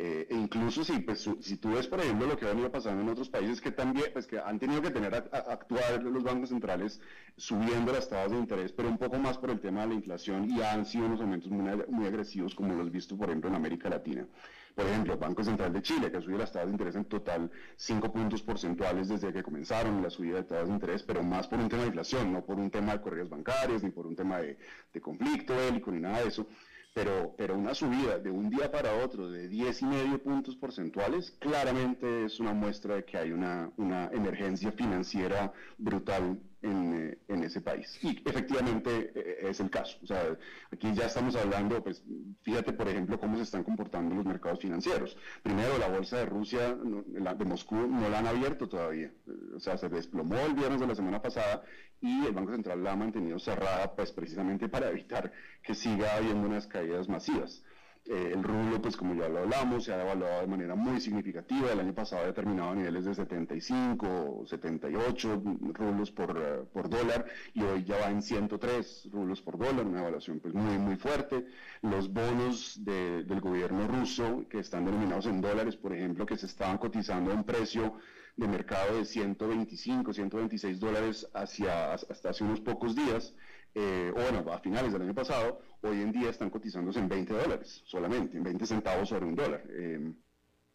[0.02, 3.02] eh, e incluso si, pues, si tú ves, por ejemplo, lo que ha venido pasando
[3.02, 5.18] en otros países que también, pues que han tenido que tener a,
[5.52, 7.02] actuar los bancos centrales
[7.36, 10.50] subiendo las tasas de interés, pero un poco más por el tema de la inflación
[10.50, 13.89] y han sido unos aumentos muy, muy agresivos como los visto, por ejemplo, en América
[13.89, 14.26] Latina.
[14.74, 17.04] Por ejemplo, el Banco Central de Chile, que ha subido las tasas de interés en
[17.04, 21.50] total 5 puntos porcentuales desde que comenzaron la subida de tasas de interés, pero más
[21.50, 24.16] por un tema de inflación, no por un tema de correos bancarios, ni por un
[24.16, 24.58] tema de,
[24.93, 26.47] de conflicto bélico, ni nada de eso
[26.94, 31.32] pero, pero una subida de un día para otro de 10 y medio puntos porcentuales
[31.40, 37.43] claramente es una muestra de que hay una, una emergencia financiera brutal en, eh, en,
[37.43, 37.99] ese país.
[38.03, 39.97] Y efectivamente eh, es el caso.
[40.03, 40.38] O sea,
[40.72, 42.03] aquí ya estamos hablando, pues
[42.41, 45.18] fíjate por ejemplo cómo se están comportando los mercados financieros.
[45.43, 49.07] Primero, la bolsa de Rusia, de Moscú, no la han abierto todavía.
[49.28, 51.64] Eh, o sea, se desplomó el viernes de la semana pasada
[52.01, 55.32] y el Banco Central la ha mantenido cerrada, pues precisamente para evitar
[55.64, 57.64] que siga habiendo unas caídas masivas.
[58.12, 61.72] Eh, el rublo, pues como ya lo hablamos, se ha devaluado de manera muy significativa.
[61.72, 64.07] El año pasado había terminado a niveles de 75
[64.41, 65.43] o 78
[65.74, 69.99] rublos por, eh, por dólar y hoy ya va en 103 rublos por dólar, una
[69.99, 71.45] evaluación pues muy, muy fuerte.
[71.84, 76.80] Los bonos del gobierno ruso, que están denominados en dólares, por ejemplo, que se estaban
[76.80, 77.93] cotizando a un precio
[78.38, 83.36] de mercado de 125, 126 dólares hacia, hasta hace unos pocos días,
[83.76, 87.34] eh, o bueno, a finales del año pasado, hoy en día están cotizándose en 20
[87.34, 89.63] dólares solamente, en 20 centavos sobre un dólar.
[89.70, 90.13] Eh,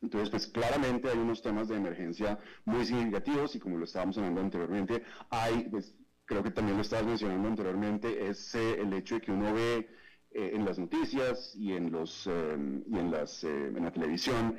[0.03, 4.41] entonces, pues claramente hay unos temas de emergencia muy significativos y como lo estábamos hablando
[4.43, 9.21] anteriormente, hay, pues creo que también lo estabas mencionando anteriormente, es eh, el hecho de
[9.23, 9.89] que uno ve
[10.35, 14.59] en las noticias y en los y en las en la televisión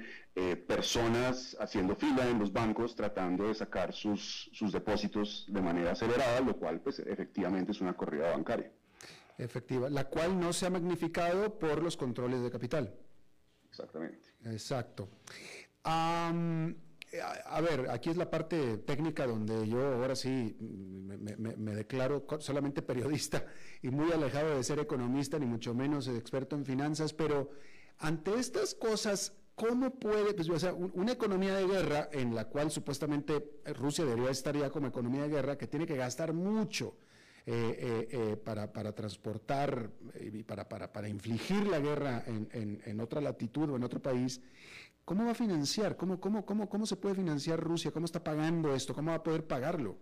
[0.68, 6.42] personas haciendo fila en los bancos tratando de sacar sus, sus depósitos de manera acelerada,
[6.42, 8.72] lo cual pues efectivamente es una corrida bancaria
[9.38, 12.94] efectiva, la cual no se ha magnificado por los controles de capital.
[13.70, 14.30] Exactamente.
[14.46, 15.10] Exacto.
[17.22, 23.46] A, ver, aquí es la parte técnica donde yo ahora sí me, declaro solamente periodista
[23.82, 27.50] y muy alejado de ser economista, ni mucho menos experto en finanzas, pero
[28.00, 32.72] ante estas cosas, ¿cómo puede, pues, o sea, una economía de guerra en la cual
[32.72, 36.98] supuestamente Rusia debería estar ya como economía de guerra, que tiene que gastar mucho,
[38.44, 44.42] para, para, transportar y para, infligir la guerra en, otra latitud o en otro país,
[45.06, 45.96] ¿cómo va a financiar?
[45.96, 47.92] ¿Cómo, cómo, cómo, ¿Cómo se puede financiar Rusia?
[47.92, 48.94] ¿Cómo está pagando esto?
[48.94, 49.98] ¿Cómo va a poder pagarlo?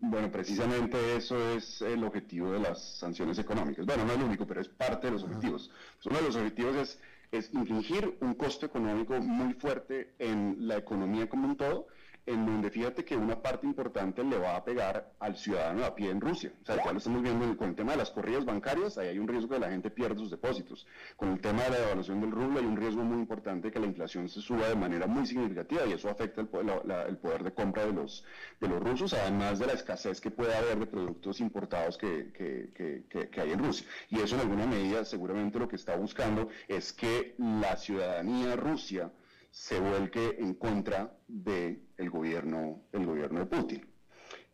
[0.00, 3.86] Bueno, precisamente eso es el objetivo de las sanciones económicas.
[3.86, 5.70] Bueno, no es lo único, pero es parte de los objetivos.
[6.04, 7.00] Uno de los objetivos es,
[7.30, 11.86] es infligir un costo económico muy fuerte en la economía como un todo
[12.26, 16.10] en donde fíjate que una parte importante le va a pegar al ciudadano a pie
[16.10, 16.52] en Rusia.
[16.60, 19.18] O sea, ya lo estamos viendo con el tema de las corridas bancarias, ahí hay
[19.18, 20.86] un riesgo que la gente pierda sus depósitos.
[21.16, 23.86] Con el tema de la devaluación del rublo hay un riesgo muy importante que la
[23.86, 27.92] inflación se suba de manera muy significativa y eso afecta el, poder de compra de
[27.92, 28.24] los,
[28.60, 33.40] de los rusos, además de la escasez que puede haber de productos importados que, que
[33.40, 33.86] hay en Rusia.
[34.10, 39.10] Y eso en alguna medida seguramente lo que está buscando es que la ciudadanía rusia
[39.56, 43.86] se vuelque en contra del el gobierno, el gobierno de Putin.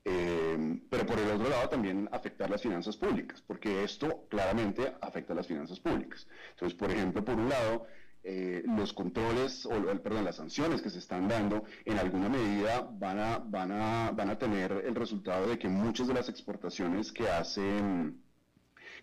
[0.04, 5.32] Eh, pero por el otro lado también afectar las finanzas públicas, porque esto claramente afecta
[5.32, 6.28] a las finanzas públicas.
[6.50, 7.86] Entonces, por ejemplo, por un lado,
[8.22, 13.18] eh, los controles, o perdón, las sanciones que se están dando, en alguna medida van
[13.18, 17.28] a, van, a, van a tener el resultado de que muchas de las exportaciones que
[17.28, 17.80] hace,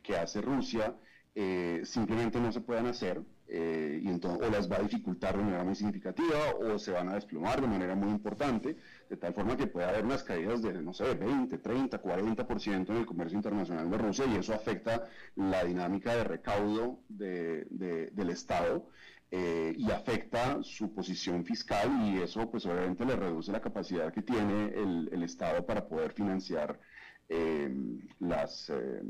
[0.01, 0.95] que hace Rusia
[1.35, 3.21] eh, simplemente no se puedan hacer
[3.51, 7.09] eh, y entonces, o las va a dificultar de manera muy significativa o se van
[7.09, 8.77] a desplomar de manera muy importante,
[9.09, 12.97] de tal forma que puede haber unas caídas de, no sé, 20, 30, 40% en
[12.97, 15.03] el comercio internacional de Rusia y eso afecta
[15.35, 18.87] la dinámica de recaudo del Estado.
[19.31, 24.23] Eh, y afecta su posición fiscal y eso pues obviamente le reduce la capacidad que
[24.23, 26.79] tiene el Estado para poder financiar
[27.31, 27.71] eh,
[28.19, 29.03] las, eh,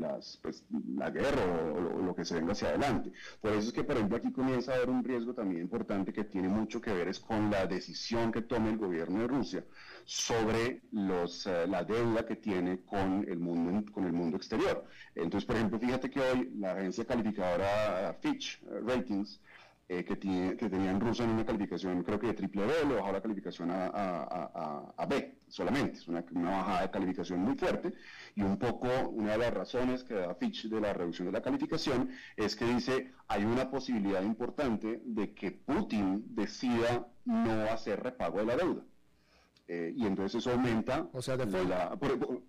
[0.00, 0.64] las pues,
[0.96, 1.42] la guerra
[1.74, 3.12] o, lo que se venga hacia adelante.
[3.42, 6.24] Por eso es que, por ejemplo, aquí comienza a haber un riesgo también importante que
[6.24, 9.64] tiene mucho que ver es con la decisión que tome el gobierno de Rusia
[10.06, 14.86] sobre los, eh, la deuda que tiene con el, mundo, con el mundo exterior.
[15.14, 19.40] Entonces, por ejemplo, fíjate que hoy la agencia calificadora Fitch Ratings
[19.90, 22.94] eh, que, tiene, que tenían Rusia en una calificación, creo que de triple B, le
[22.96, 25.98] bajó la calificación a, a, a, B solamente.
[25.98, 27.94] Es una, una, bajada de calificación muy fuerte.
[28.34, 31.40] Y un poco, una de las razones que da Fitch de la reducción de la
[31.40, 38.40] calificación es que dice hay una posibilidad importante de que Putin decida no hacer repago
[38.40, 38.82] de la deuda.
[39.68, 41.08] Eh, y entonces eso aumenta.
[41.14, 41.68] O sea, default.
[41.68, 41.98] La,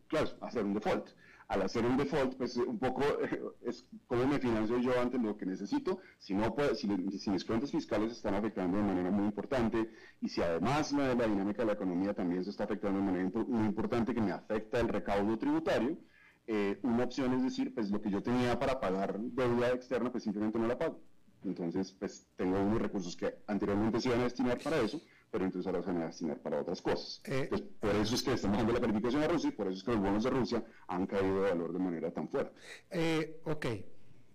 [0.07, 1.09] claro, hacer un default
[1.49, 3.01] al hacer un default, pues un poco
[3.65, 7.71] es cómo me financio yo antes lo que necesito, si no puede, si, mis cuentas
[7.71, 9.89] fiscales están afectando de manera muy importante
[10.21, 13.29] y si además la, la dinámica de la economía también se está afectando de manera
[13.47, 15.97] muy importante que me afecta el recaudo tributario,
[16.45, 20.23] eh, una opción es decir, pues lo que yo tenía para pagar deuda externa, pues
[20.23, 21.01] simplemente no la pago.
[21.43, 25.01] Entonces, pues tengo unos recursos que anteriormente se iban a destinar para eso,
[25.31, 27.21] pero entonces ahora se van a destinar para otras cosas.
[27.25, 27.49] Eh,
[27.79, 29.91] por eso es que estamos dando la calificación a Rusia y por eso es que
[29.91, 32.53] los bonos de Rusia han caído de valor de manera tan fuerte.
[32.89, 33.65] Eh, ok.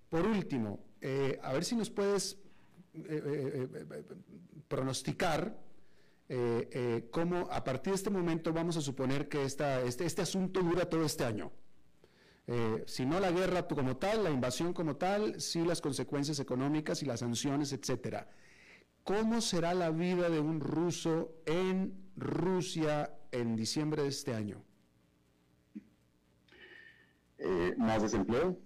[0.09, 2.39] Por último, eh, a ver si nos puedes
[4.69, 5.59] pronosticar
[7.11, 10.89] cómo a partir de este momento vamos a suponer que esta, este, este asunto dura
[10.89, 11.51] todo este año.
[12.87, 17.07] si no la guerra como tal, la invasión como tal, sí las consecuencias económicas y
[17.07, 18.29] las sanciones, etcétera.
[19.05, 24.65] ¿Cómo será la vida de un ruso en Rusia en diciembre de este año?
[27.37, 28.59] Eh, más desempleo,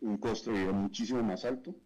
[0.00, 1.76] un costo de vida muchísimo más alto,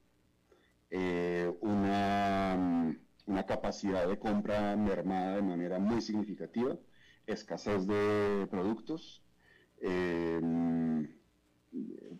[0.88, 2.96] eh, una,
[3.26, 6.78] una, capacidad de compra mermada de manera muy significativa,
[7.26, 9.24] escasez de productos,
[9.80, 10.40] eh,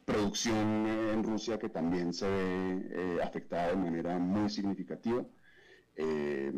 [0.04, 5.24] producción en Rusia que también se ve afectada de manera muy significativa.
[5.96, 6.52] Eh,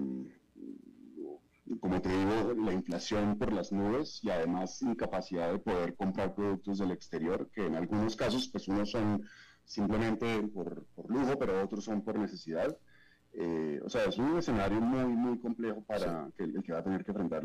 [1.80, 6.78] como te digo, la inflación por las nubes y además incapacidad de poder comprar productos
[6.78, 9.26] del exterior, que en algunos casos, pues unos son
[9.64, 12.76] simplemente por, lujo, pero otros son por necesidad.
[13.32, 16.84] Eh, o sea, es un escenario muy, muy complejo para que, el que va a
[16.84, 17.42] tener que enfrentar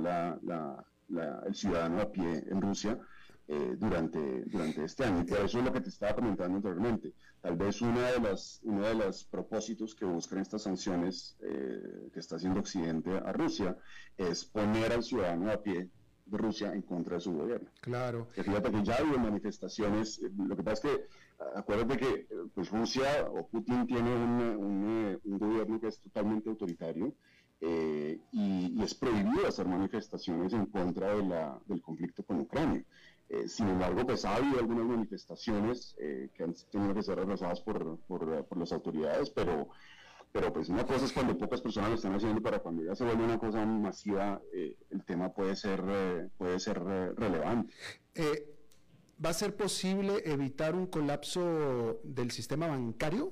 [1.45, 2.99] el ciudadano a pie en Rusia.
[3.47, 5.21] Eh, durante, durante este año.
[5.21, 7.11] Y por eso es lo que te estaba comentando anteriormente.
[7.41, 12.19] Tal vez una de las, uno de los propósitos que buscan estas sanciones eh, que
[12.21, 13.75] está haciendo Occidente a Rusia
[14.15, 15.89] es poner al ciudadano a pie
[16.25, 17.67] de Rusia en contra de su gobierno.
[17.81, 18.29] Claro.
[18.33, 21.07] Que fíjate que ya habido manifestaciones, eh, lo que pasa es que
[21.55, 27.13] acuérdate que pues Rusia o Putin tiene un, un, gobierno que es totalmente autoritario
[27.59, 32.83] y, y, es prohibido hacer manifestaciones en contra de la, del conflicto con Ucrania.
[33.33, 37.61] Eh, sin embargo, pues ha habido algunas manifestaciones eh, que han tenido que ser retrasadas
[37.61, 39.69] por, por, las autoridades, pero,
[40.33, 43.05] pero pues una cosa es cuando pocas personas lo están haciendo, para cuando ya se
[43.05, 47.73] vuelve una cosa masiva, eh, el tema puede ser, puede ser relevante.
[49.23, 53.31] ¿Va a ser posible evitar un colapso del sistema bancario?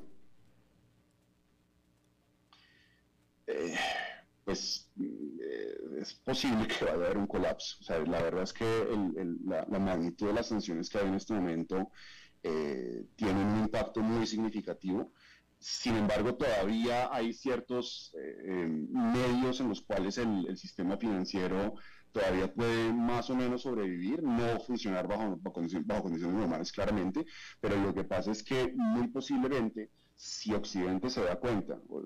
[3.47, 3.75] Eh,
[4.49, 7.77] pues eh, es posible que vaya a haber un colapso.
[8.07, 8.65] La verdad es que
[9.45, 11.91] la, magnitud de las sanciones que hay en este momento
[12.41, 15.13] eh, tienen un impacto muy significativo.
[15.59, 21.75] Sin embargo, todavía hay ciertos eh, medios en los cuales el, sistema financiero
[22.11, 27.23] todavía puede más o menos sobrevivir, no funcionar bajo, condiciones, normales claramente,
[27.61, 32.01] pero lo que pasa es que muy posiblemente si Occidente se da cuenta o,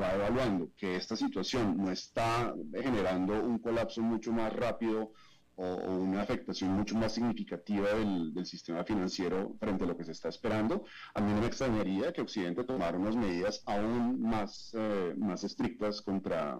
[0.00, 5.12] va evaluando que esta situación no está generando un colapso mucho más rápido
[5.56, 5.64] o,
[6.06, 10.84] una afectación mucho más significativa del, sistema financiero frente a lo que se está esperando,
[11.12, 16.00] a mí no me extrañaría que Occidente tomara unas medidas aún más, eh, más estrictas
[16.00, 16.58] contra,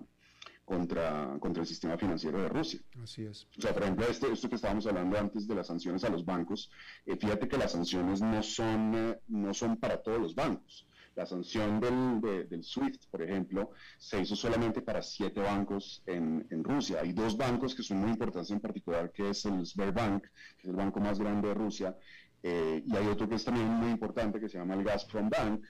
[0.68, 2.78] contra, contra el sistema financiero de Rusia.
[3.02, 3.48] Así es.
[3.56, 6.26] O sea, por ejemplo, este, esto que estábamos hablando antes de las sanciones a los
[6.26, 6.70] bancos,
[7.06, 10.86] eh, fíjate que las sanciones no son, eh, no son para todos los bancos.
[11.14, 16.62] La sanción del, del, SWIFT, por ejemplo, se hizo solamente para siete bancos en, en,
[16.62, 16.98] Rusia.
[17.00, 20.68] Hay dos bancos que son muy importantes en particular, que es el Sberbank, que es
[20.68, 21.96] el banco más grande de Rusia,
[22.42, 25.64] eh, y hay otro que es también muy importante, que se llama el Gazprom Bank,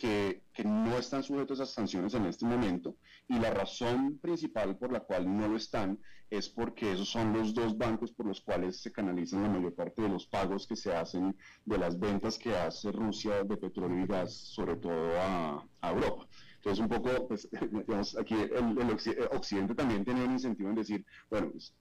[0.00, 2.96] eh, que, no están sujetos a sanciones en este momento
[3.28, 5.98] y la razón principal por la cual no lo están
[6.30, 10.02] es porque esos son los dos bancos por los cuales se canalizan la mayor parte
[10.02, 14.06] de los pagos que se hacen de las ventas que hace Rusia de petróleo y
[14.06, 16.28] gas, sobre todo a, Europa.
[16.56, 21.50] Entonces, un poco, pues, digamos, aquí el, Occidente también tiene un incentivo en decir, bueno,
[21.50, 21.74] pues,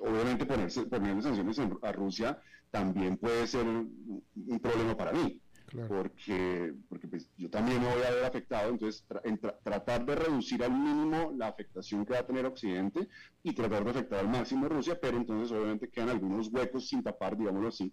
[0.00, 2.40] obviamente ponerse, ponerle sanciones a Rusia
[2.70, 5.40] también puede ser un problema para mí
[5.88, 9.04] porque, porque pues, yo también me voy a ver afectado, entonces
[9.62, 13.08] tratar de reducir al mínimo la afectación que va a tener Occidente
[13.42, 17.36] y tratar de afectar al máximo Rusia, pero entonces obviamente quedan algunos huecos sin tapar,
[17.36, 17.92] digámoslo así,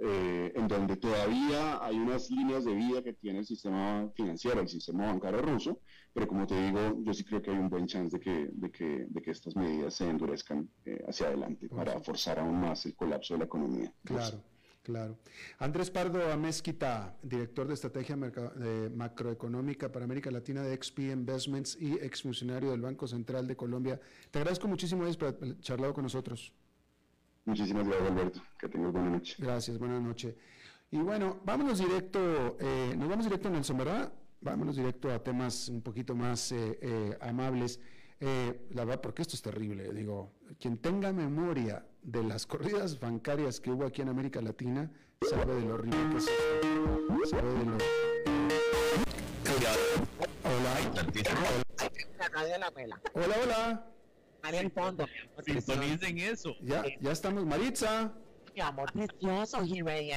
[0.00, 4.68] eh, en donde todavía hay unas líneas de vida que tiene el sistema financiero, el
[4.68, 5.80] sistema bancario ruso,
[6.12, 8.70] pero como te digo, yo sí creo que hay un buen chance de que, de
[8.70, 12.94] que, de que estas medidas se endurezcan eh, hacia adelante para forzar aún más el
[12.94, 13.92] colapso de la economía.
[14.04, 14.40] Claro.
[14.88, 15.18] Claro.
[15.58, 22.70] Andrés Pardo Amezquita, director de estrategia macroeconómica para América Latina de XP Investments y exfuncionario
[22.70, 24.00] del Banco Central de Colombia.
[24.30, 26.54] Te agradezco muchísimo por haber charlado con nosotros.
[27.44, 28.42] Muchísimas gracias, Alberto.
[28.58, 29.36] Que tengas buena noche.
[29.38, 30.38] Gracias, buena noche.
[30.90, 34.10] Y bueno, vámonos directo, eh, nos vamos directo, Nelson, ¿verdad?
[34.40, 37.78] Vámonos directo a temas un poquito más eh, eh, amables.
[38.20, 39.92] la verdad, porque esto es terrible.
[39.92, 44.90] Digo, quien tenga memoria de las corridas bancarias que hubo aquí en América Latina,
[45.28, 47.30] sabe de lo horrible que es esto.
[47.30, 47.78] Sabe de lo...
[52.74, 53.00] Hola.
[53.14, 53.86] Hola, hola.
[54.74, 55.06] Fondo.
[55.44, 56.54] Sintonicen eso.
[56.62, 57.44] Ya, ya estamos.
[57.44, 58.12] Maritza.
[58.54, 60.12] Mi amor precioso, here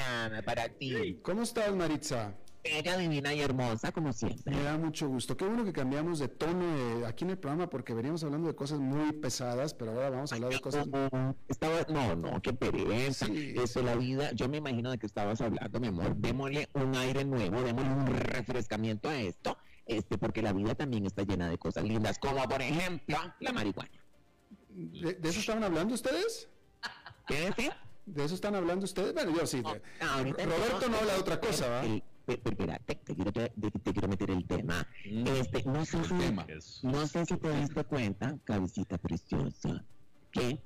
[0.46, 1.20] para ti.
[1.22, 2.34] ¿Cómo estás, Maritza?
[2.64, 4.54] Ella divina y hermosa, como siempre.
[4.54, 5.36] Me da mucho gusto.
[5.36, 8.56] Qué bueno que cambiamos de tono eh, aquí en el programa porque veníamos hablando de
[8.56, 10.88] cosas muy pesadas, pero ahora vamos a hablar de cosas.
[10.88, 13.26] No, estaba, no, no, qué pereza.
[13.32, 14.32] Eso, la vida.
[14.34, 16.16] Yo me imagino de que estabas hablando, mi amor.
[16.16, 19.58] Démosle un aire nuevo, démosle un refrescamiento a esto,
[19.88, 23.90] este, porque la vida también está llena de cosas lindas, como por ejemplo la marihuana.
[24.70, 26.48] ¿De, eso estaban hablando ustedes?
[27.26, 27.74] ¿Qué decir?
[28.06, 29.14] ¿De eso están hablando ustedes?
[29.14, 29.62] Bueno, yo sí.
[29.62, 31.84] Roberto no habla de otra cosa, ¿va?
[32.28, 33.52] Espera, te, quiero, te,
[33.94, 34.88] quiero meter el tema.
[35.10, 35.28] Mm.
[35.28, 39.84] Este, no, sé si, no sé si te diste cuenta, cabecita preciosa,
[40.32, 40.62] que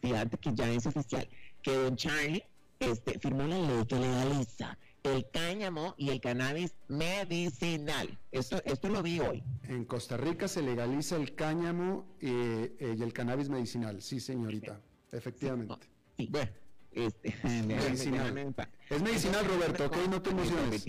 [0.00, 1.28] fíjate que ya es oficial,
[1.62, 2.44] que Don Charlie
[2.80, 8.18] este, firmó la ley que legaliza el cáñamo y el cannabis medicinal.
[8.32, 9.42] Esto, esto lo vi hoy.
[9.64, 14.80] En Costa Rica se legaliza el cáñamo eh, eh, y el cannabis medicinal, sí, señorita,
[15.12, 15.86] efectivamente.
[16.16, 16.28] Sí.
[16.30, 16.67] Bueno
[17.06, 17.34] este,
[17.66, 18.54] medicinal.
[18.90, 20.84] Es medicinal, Roberto, ok, no te emociones.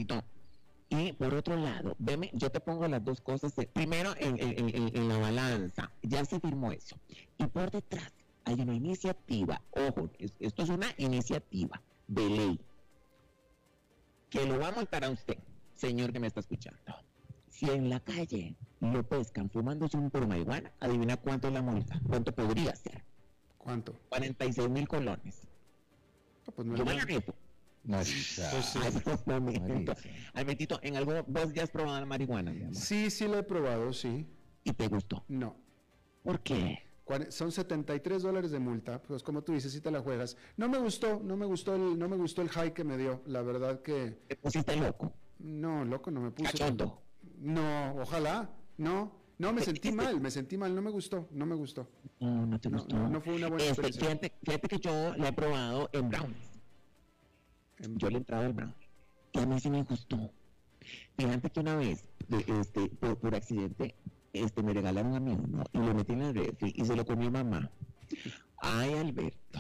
[0.90, 3.54] Y por otro lado, veme, yo te pongo las dos cosas.
[3.74, 6.98] primero, en, la balanza, ya se firmó eso.
[7.38, 8.12] Y por detrás
[8.46, 12.60] hay una iniciativa, ojo, esto es una iniciativa de ley,
[14.32, 15.38] que lo va a multar a usted,
[15.76, 16.80] señor que me está escuchando.
[17.50, 22.02] Si en la calle lo pescan fumándose un por marihuana, adivina cuánto es la multa,
[22.08, 23.04] cuánto podría ser.
[23.60, 23.94] ¿Cuánto?
[24.10, 25.49] 46 mil colones.
[26.52, 27.34] Pues no Yo me la meto.
[27.84, 28.52] Marisa.
[30.34, 32.54] Ay, Betito, ¿en algo vos ya has probado la marihuana?
[32.74, 34.28] Sí, sí la he probado, sí.
[34.64, 35.24] ¿Y te gustó?
[35.28, 35.56] No.
[36.24, 36.80] ¿Por qué?
[37.30, 40.38] Son 73 dólares de multa, pues como tú dices, si te la juegas.
[40.58, 43.24] No me gustó, no me gustó el, no me gustó el high que me dio,
[43.26, 44.20] la verdad que...
[44.28, 45.12] ¿Te pusiste loco?
[45.40, 46.52] No, loco no me puse.
[46.52, 47.02] ¿Cachondo?
[47.40, 49.19] No, ojalá, no.
[49.40, 51.90] No, me sentí mal, me sentí mal, no me gustó, no me gustó.
[52.20, 52.96] No, no te gustó.
[52.98, 54.10] no, no fue una buena Este, experiencia.
[54.30, 56.50] fíjate, fíjate que yo la he probado en brownies.
[57.80, 58.76] En- Yo le he entrado al brownie.
[59.32, 60.32] Y a mí sí me gustó.
[61.18, 62.04] Fíjate que una vez,
[62.48, 63.96] este, por, por accidente,
[64.34, 67.06] este, me regalaron a mí uno y lo metí en el refri y se lo
[67.06, 67.72] comió mamá.
[68.58, 69.60] Ay, Alberto.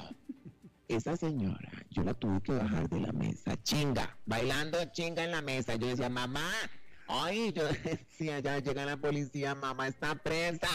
[0.89, 5.41] Esa señora, yo la tuve que bajar de la mesa, chinga, bailando chinga en la
[5.41, 5.75] mesa.
[5.75, 6.49] Yo decía, mamá,
[7.09, 10.69] ay, yo decía, ya llega la policía, mamá está presa.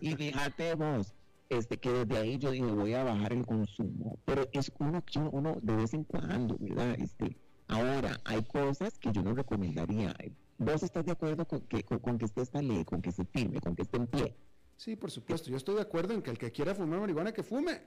[0.00, 1.12] Y fíjate vos,
[1.48, 4.18] este, que desde ahí yo dije, voy a bajar el consumo.
[4.24, 6.96] Pero es uno que uno de vez en cuando, ¿verdad?
[6.98, 7.36] Este,
[7.68, 10.14] ahora, hay cosas que yo no recomendaría.
[10.58, 13.24] ¿Vos estás de acuerdo con que, con, con que esté esta ley, con que se
[13.24, 14.36] firme, con que esté en pie?
[14.76, 17.42] Sí, por supuesto, yo estoy de acuerdo en que el que quiera fumar marihuana, que
[17.42, 17.82] fume.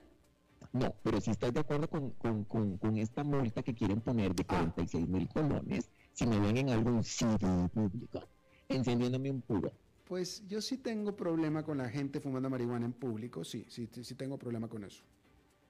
[0.72, 4.34] No, pero si estás de acuerdo con, con, con, con esta multa que quieren poner
[4.34, 8.26] de 46 mil colones, si me ven en algún sitio público,
[8.70, 9.70] encendiéndome un puro.
[10.06, 14.14] Pues yo sí tengo problema con la gente fumando marihuana en público, sí, sí, sí
[14.14, 15.04] tengo problema con eso.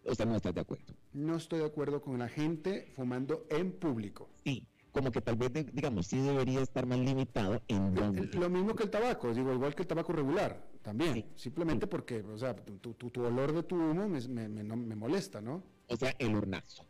[0.05, 0.95] O sea, no estás de acuerdo.
[1.15, 4.29] No estoy de acuerdo con la gente fumando en público.
[4.45, 8.39] Sí, como que tal vez, digamos, sí debería estar más limitado en dónde.
[8.39, 11.15] Lo mismo que el tabaco, digo, igual que el tabaco regular, también.
[11.15, 11.25] Sí.
[11.35, 14.63] Simplemente porque, o sea, tu, tu- tu- tu olor de tu humo me, me- me-
[14.63, 15.65] no- me molesta, ¿no?
[15.89, 16.85] O sea, el hornazo.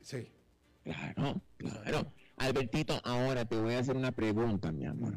[0.00, 0.28] Sí.
[0.82, 2.10] Claro, claro.
[2.40, 5.14] Albertito, ahora te voy a hacer una pregunta, mi amor.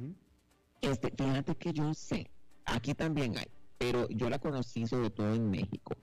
[0.81, 2.29] Este, fíjate que yo sé,
[2.65, 3.47] aquí también hay,
[3.77, 5.95] pero yo la conocí sobre todo en México.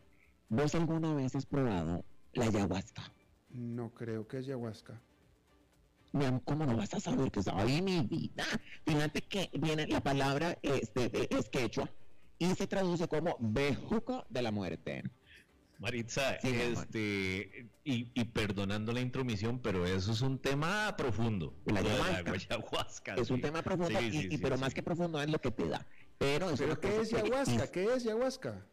[0.48, 2.02] ¿Vos alguna vez has probado
[2.32, 3.02] la ayahuasca?
[3.50, 4.98] No creo que es ayahuasca.
[6.12, 8.44] Mi amor, ¿cómo no vas a saber que ahí mi vida?
[8.86, 11.90] Fíjate que viene la palabra este, es quechua
[12.38, 15.02] y se traduce como bejuco de la muerte.
[15.80, 21.54] Maritza, Sí, este, y, y perdonando la intromisión, pero eso es un tema profundo.
[21.64, 22.32] La ayahuasca.
[22.32, 24.60] ayahuasca, Es un tema profundo, Sí, y- sí, y- sí, pero sí.
[24.60, 25.86] más que profundo es lo que te da.
[26.18, 27.64] Pero, es ¿Pero qué es que- ayahuasca?
[27.64, 28.66] y- ¿Qué es ayahuasca?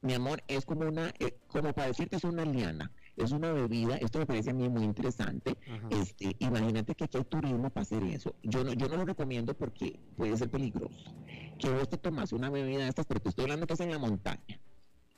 [0.00, 3.96] Mi amor, es como una, eh, como para decirte, es una liana, es una bebida,
[3.96, 5.56] esto me parece a mí muy interesante.
[5.70, 5.88] Ajá.
[5.90, 8.34] Este, imagínate que aquí hay turismo para hacer eso.
[8.42, 11.12] Yo no, yo no lo recomiendo porque puede ser peligroso.
[11.58, 13.90] Que vos te tomas una bebida de estas, pero te estoy hablando que es en
[13.90, 14.60] la montaña.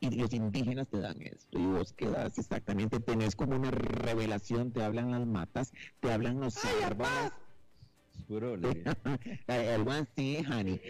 [0.02, 4.82] Y los indígenas te dan esto, y vos quedas exactamente, tenés como una revelación, te
[4.82, 7.32] hablan las matas, te hablan los árboles.
[8.26, 8.82] Puro le-
[9.46, 10.80] Algo así, honey.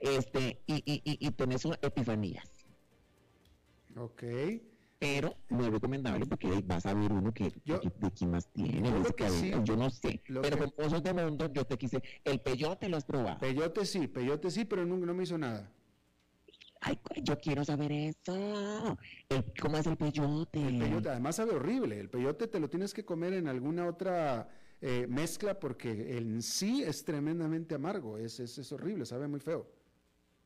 [0.00, 2.48] Este, y, y, y, y tenés una epifanías.
[3.96, 4.22] Ok.
[5.00, 8.46] pero no es recomendable porque vas a ver uno que Yo- que- de quién más
[8.52, 10.70] tiene, yo de lo ese que cabello, sí- yo no sé, lo pero que- con
[10.84, 14.64] cosas de mundo yo te quise, el peyote lo has probado, Peyote sí, peyote sí,
[14.66, 15.72] pero nunca no me hizo nada.
[16.80, 18.98] Ay, yo quiero saber eso,
[19.60, 20.66] ¿cómo es el peyote?
[20.66, 22.00] El peyote, además sabe horrible.
[22.00, 24.48] El peyote te lo tienes que comer en alguna otra
[24.80, 28.18] eh, mezcla porque en sí es tremendamente amargo.
[28.18, 29.66] Es, es, es horrible, sabe muy feo.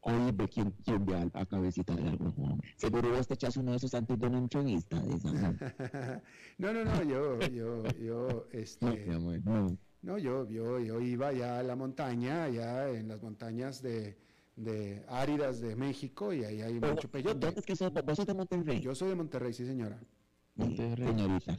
[0.06, 2.30] Oye, ve quién, quién ve a, cabecita de algo,
[2.76, 5.32] seguro vos te echas uno de esos antes de una entrevista, de esa,
[6.58, 6.72] ¿no?
[6.72, 9.78] no, no, yo, yo, yo, este, No, mi amor, no.
[10.02, 14.18] no, yo, yo, yo iba ya a la montaña, allá en las montañas de,
[14.56, 17.38] de áridas de México y ahí hay Pero, mucho peyote.
[17.38, 17.92] ¿Dónde es que sos?
[17.92, 18.80] ¿Vos sos de Monterrey?
[18.80, 20.00] Yo soy de Monterrey, sí señora.
[20.56, 21.56] Sí, Señorita.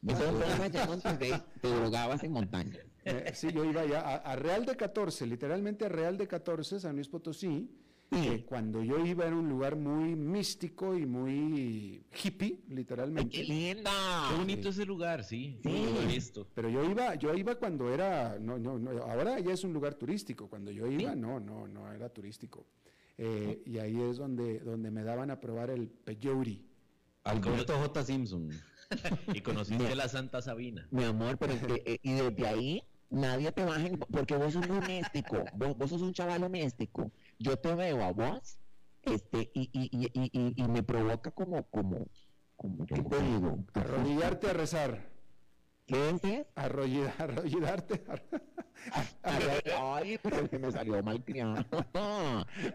[0.00, 2.78] Vos sos allá en Monterrey, te drogabas en montaña.
[3.04, 6.80] Eh, sí, yo iba ya a, a Real de 14, literalmente a Real de 14,
[6.80, 7.76] San Luis Potosí, Sí.
[8.10, 13.44] Que cuando yo iba era un lugar muy místico y muy hippie, ¡Ay, qué literalmente.
[13.44, 13.90] linda!
[14.28, 15.60] Qué bonito ese lugar, sí.
[15.62, 15.86] Sí.
[15.94, 16.46] Lo he visto.
[16.54, 19.94] Pero yo iba, yo iba cuando era, no, no, no, ahora ya es un lugar
[19.94, 20.48] turístico.
[20.48, 22.66] Cuando yo iba, no, no, no era turístico.
[23.16, 26.62] Eh, y ahí es donde, donde me daban a probar el peyote.
[27.24, 28.04] Alberto J.
[28.04, 28.50] Simpson.
[29.34, 30.88] Y conociste la Santa Sabina.
[30.90, 35.44] Mi amor, pero eh, eh, y desde ahí nadie te baja, porque vos sos doméstico,
[35.54, 37.12] vos, vos sos un chaval doméstico.
[37.40, 38.58] Yo te veo a vos,
[39.02, 42.06] este, y, y, y, y, y- y me provoca como, como,
[42.54, 43.64] como, ¿qué te digo?
[43.72, 45.09] Arrodillarte a rezar.
[45.90, 46.46] ¿Qué dices?
[46.54, 48.02] Arrollida- arrodillarte.
[49.22, 51.64] Ay, pero que me salió mal criado.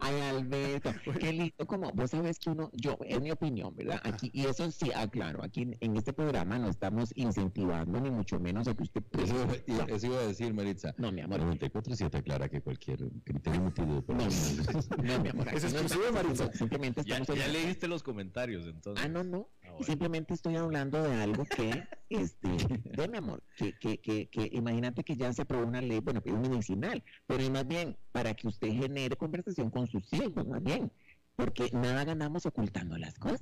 [0.02, 1.66] Ay, Alberto, qué lindo.
[1.66, 4.02] Como vos sabes que uno, yo, es mi opinión, ¿verdad?
[4.04, 8.40] Aquí, y eso sí, aclaro, aquí en, en este programa no estamos incentivando ni mucho
[8.40, 9.02] menos a que usted.
[9.18, 9.48] Eso,
[9.88, 10.94] eso iba a decir, Maritza.
[10.98, 11.40] No, mi amor.
[11.40, 15.48] 94.7 aclara que cualquier criterio emitido por No, no, no, mi amor.
[15.54, 16.52] Es exclusivo Maritza.
[16.54, 19.04] Simplemente Ya, estamos ya hablando- leíste los comentarios, entonces.
[19.04, 19.50] Ah, no, no.
[19.64, 19.86] Ah, bueno.
[19.86, 22.48] Simplemente estoy hablando de algo que, este,
[22.96, 26.22] de mi amor, que, que, que, que imagínate que ya se aprobó una ley, bueno,
[26.22, 30.46] que es medicinal, pero es más bien para que usted genere conversación con sus hijos,
[30.48, 30.92] más bien.
[31.36, 33.42] Porque nada ganamos ocultando las cosas.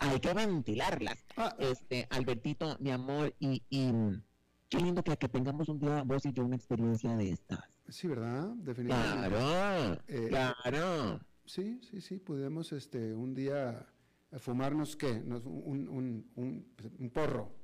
[0.00, 1.26] Hay que ventilarlas.
[1.36, 3.92] Ah, Este, Albertito, mi amor, y, y
[4.70, 7.60] qué lindo que, que tengamos un día vos y yo una experiencia de estas.
[7.88, 8.48] Sí, ¿verdad?
[8.56, 9.28] Definitivamente.
[9.28, 11.20] Claro, Eh, claro.
[11.44, 13.86] Sí, sí, sí, podemos este, un día
[14.38, 15.20] fumarnos, ¿qué?
[15.20, 16.66] Nos- un, un- un-
[16.98, 17.57] un porro.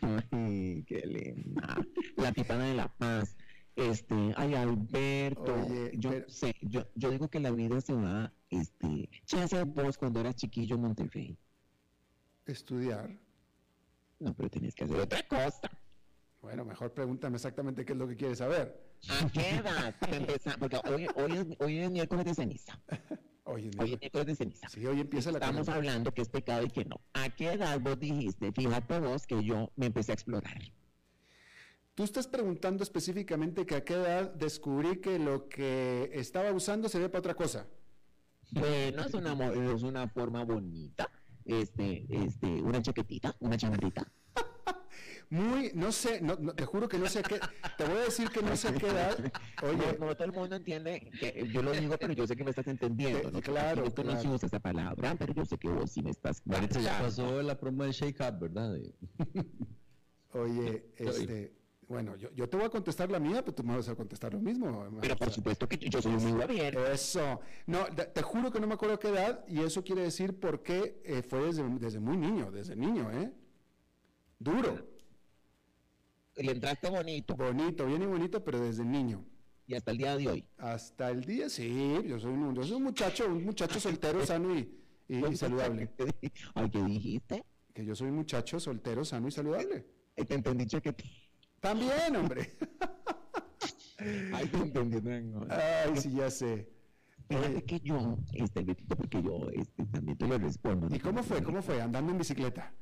[0.30, 1.84] Ay, qué linda.
[2.16, 3.36] La tipana de la paz.
[3.74, 5.54] Este, ay, Alberto.
[5.54, 9.66] Oye, yo pero- sé, yo, yo digo que la vida se va, este, ¿qué hacías
[9.66, 11.38] vos cuando eras chiquillo en Monterrey?
[12.44, 13.18] Estudiar.
[14.18, 15.70] No, pero tenías que hacer otra cosa.
[16.42, 18.92] Bueno, mejor pregúntame exactamente qué es lo que quieres saber.
[19.08, 19.94] ¿A qué edad?
[20.58, 22.78] Porque hoy, hoy, es, hoy es miércoles de ceniza.
[23.44, 24.68] Oye, Hoy es miércoles de ceniza.
[24.68, 27.00] sí, hoy empieza la Estamos hablando que es pecado y que no.
[27.12, 28.52] ¿A qué edad vos dijiste?
[28.52, 30.60] Fíjate vos que yo me empecé a explorar.
[31.94, 36.98] Tú estás preguntando específicamente que a qué edad descubrí que lo que estaba usando se
[36.98, 37.66] ve para otra cosa.
[38.52, 39.32] Bueno, es una,
[39.74, 41.10] es una forma bonita.
[41.44, 44.06] Este, este, una chaquetita, una chamarrita.
[45.32, 47.40] Muy, no sé, no, no, te juro que no sé a qué,
[47.78, 49.32] te voy a decir que no sé a qué edad.
[49.62, 52.44] Oye, No, no todo el mundo entiende que yo lo digo, pero yo sé que
[52.44, 53.30] me estás entendiendo.
[53.30, 53.40] Eh, ¿no?
[53.40, 54.34] claro, Yo no claro.
[54.34, 56.42] usa esa palabra, pero yo sé que vos sí me estás.
[56.44, 58.76] Maritza ya pasó la promo del Shake Up, ¿verdad?
[60.34, 61.56] Oye, este,
[61.88, 64.34] bueno, yo, yo te voy a contestar la mía, pero tú me vas a contestar
[64.34, 64.86] lo mismo.
[65.00, 66.86] Pero por supuesto que yo soy muy abierto.
[66.88, 67.40] Eso.
[67.66, 71.00] No, te, juro que no me acuerdo qué edad y eso quiere decir por qué
[71.06, 73.32] eh, fue desde, desde muy niño, desde niño, ¿eh?
[74.38, 74.91] Duro,
[76.36, 79.24] Le entraste bonito bonito, bien y bonito, pero desde niño.
[79.66, 80.44] y hasta el día de hoy.
[80.58, 81.68] Hasta el día, sí,
[82.06, 84.68] yo soy un, yo soy un muchacho, un muchacho soltero, sano y,
[85.08, 85.90] y- y saludable.
[86.54, 87.44] Ay, ¿qué dijiste?
[87.74, 89.86] Que yo soy un muchacho soltero, sano y saludable.
[90.16, 91.08] Ay, Te entendí chaquetita.
[91.60, 92.56] También, hombre.
[94.34, 94.98] Ay, te entendí.
[94.98, 95.46] Rengo.
[95.48, 96.68] Ay, sí, ya sé.
[97.28, 98.64] Fíjate que yo, este,
[98.96, 100.88] porque yo este, también te lo respondo.
[100.88, 100.94] ¿no?
[100.96, 101.42] ¿Y cómo fue?
[101.42, 101.80] ¿Cómo fue?
[101.80, 102.74] Andando en bicicleta.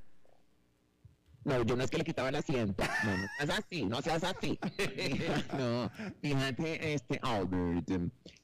[1.45, 2.85] No, yo no es que le quitaba el asiento.
[3.05, 4.59] No, no seas así, no seas así.
[5.59, 7.87] no, fíjate, este, Albert,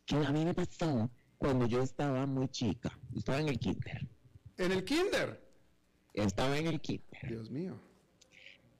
[0.06, 2.98] que a mí me pasó cuando yo estaba muy chica.
[3.14, 4.08] Estaba en el kinder.
[4.56, 5.42] En el kinder.
[6.14, 7.28] Estaba en el kinder.
[7.28, 7.78] Dios mío.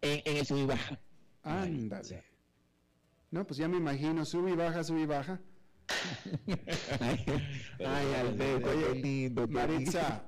[0.00, 0.98] En, en el sub y baja.
[1.42, 2.24] Ándale.
[3.30, 5.40] No, pues ya me imagino, sube y baja, sube y baja.
[7.00, 7.24] Ay,
[7.78, 9.46] ay, Alberto, Oye, lindo.
[9.48, 10.24] Maritza,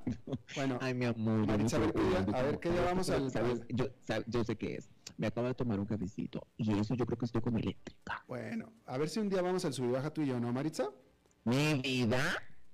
[0.55, 1.45] bueno, Ay, mi amor.
[1.47, 3.31] Maritza, no a ver, puedo, ¿qué día- yo a ver, ¿qué día vamos pero, al-
[3.31, 3.61] ¿sabes?
[4.27, 4.89] Yo, sé qué es.
[5.17, 8.23] Me acabo de tomar un cafecito y eso yo creo que estoy como eléctrica.
[8.27, 10.51] bueno, a ver si un día vamos al sub y baja tú y yo, ¿no,
[10.53, 10.89] Maritza?
[11.43, 12.21] Mi vida,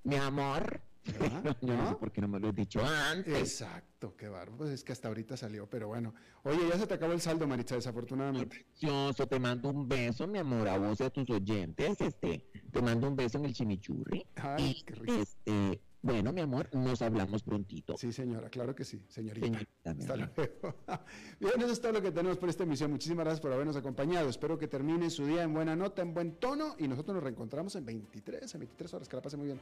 [0.04, 0.82] mi amor.
[1.06, 1.58] ¿Verdad?
[1.62, 3.38] Yo no sé por qué no me lo he dicho antes.
[3.38, 4.58] Exacto, qué bárbaro.
[4.58, 6.14] Pues es que hasta ahorita salió, pero bueno.
[6.44, 8.48] Oye, ya se te acabó el saldo, Maritza, desafortunadamente.
[8.48, 12.02] Precioso, te mando un beso, mi amor, a vos y a tus oyentes.
[12.02, 14.26] Este, te mando un beso en el chimichurri.
[14.36, 15.14] Ay, y, qué rico.
[15.14, 17.98] este, bueno, mi amor, nos hablamos prontito.
[17.98, 19.48] Sí, señora, claro que sí, señorita.
[19.48, 20.76] Señorita, Hasta luego.
[21.40, 22.92] Bien, eso es todo lo que tenemos por esta emisión.
[22.92, 24.30] Muchísimas gracias por habernos acompañado.
[24.30, 27.76] Espero que termine su día en buena nota, en buen tono y nosotros nos reencontramos
[27.76, 29.10] en 23, en 23 horas.
[29.10, 29.60] Que la pase muy bien.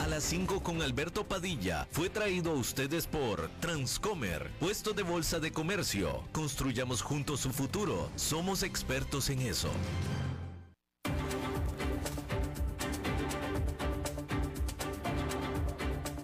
[0.00, 5.40] A las 5 con Alberto Padilla fue traído a ustedes por Transcomer, puesto de bolsa
[5.40, 6.22] de comercio.
[6.32, 8.10] Construyamos juntos su futuro.
[8.16, 9.70] Somos expertos en eso.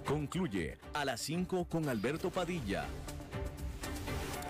[0.04, 2.86] Concluye a las 5 con Alberto Padilla.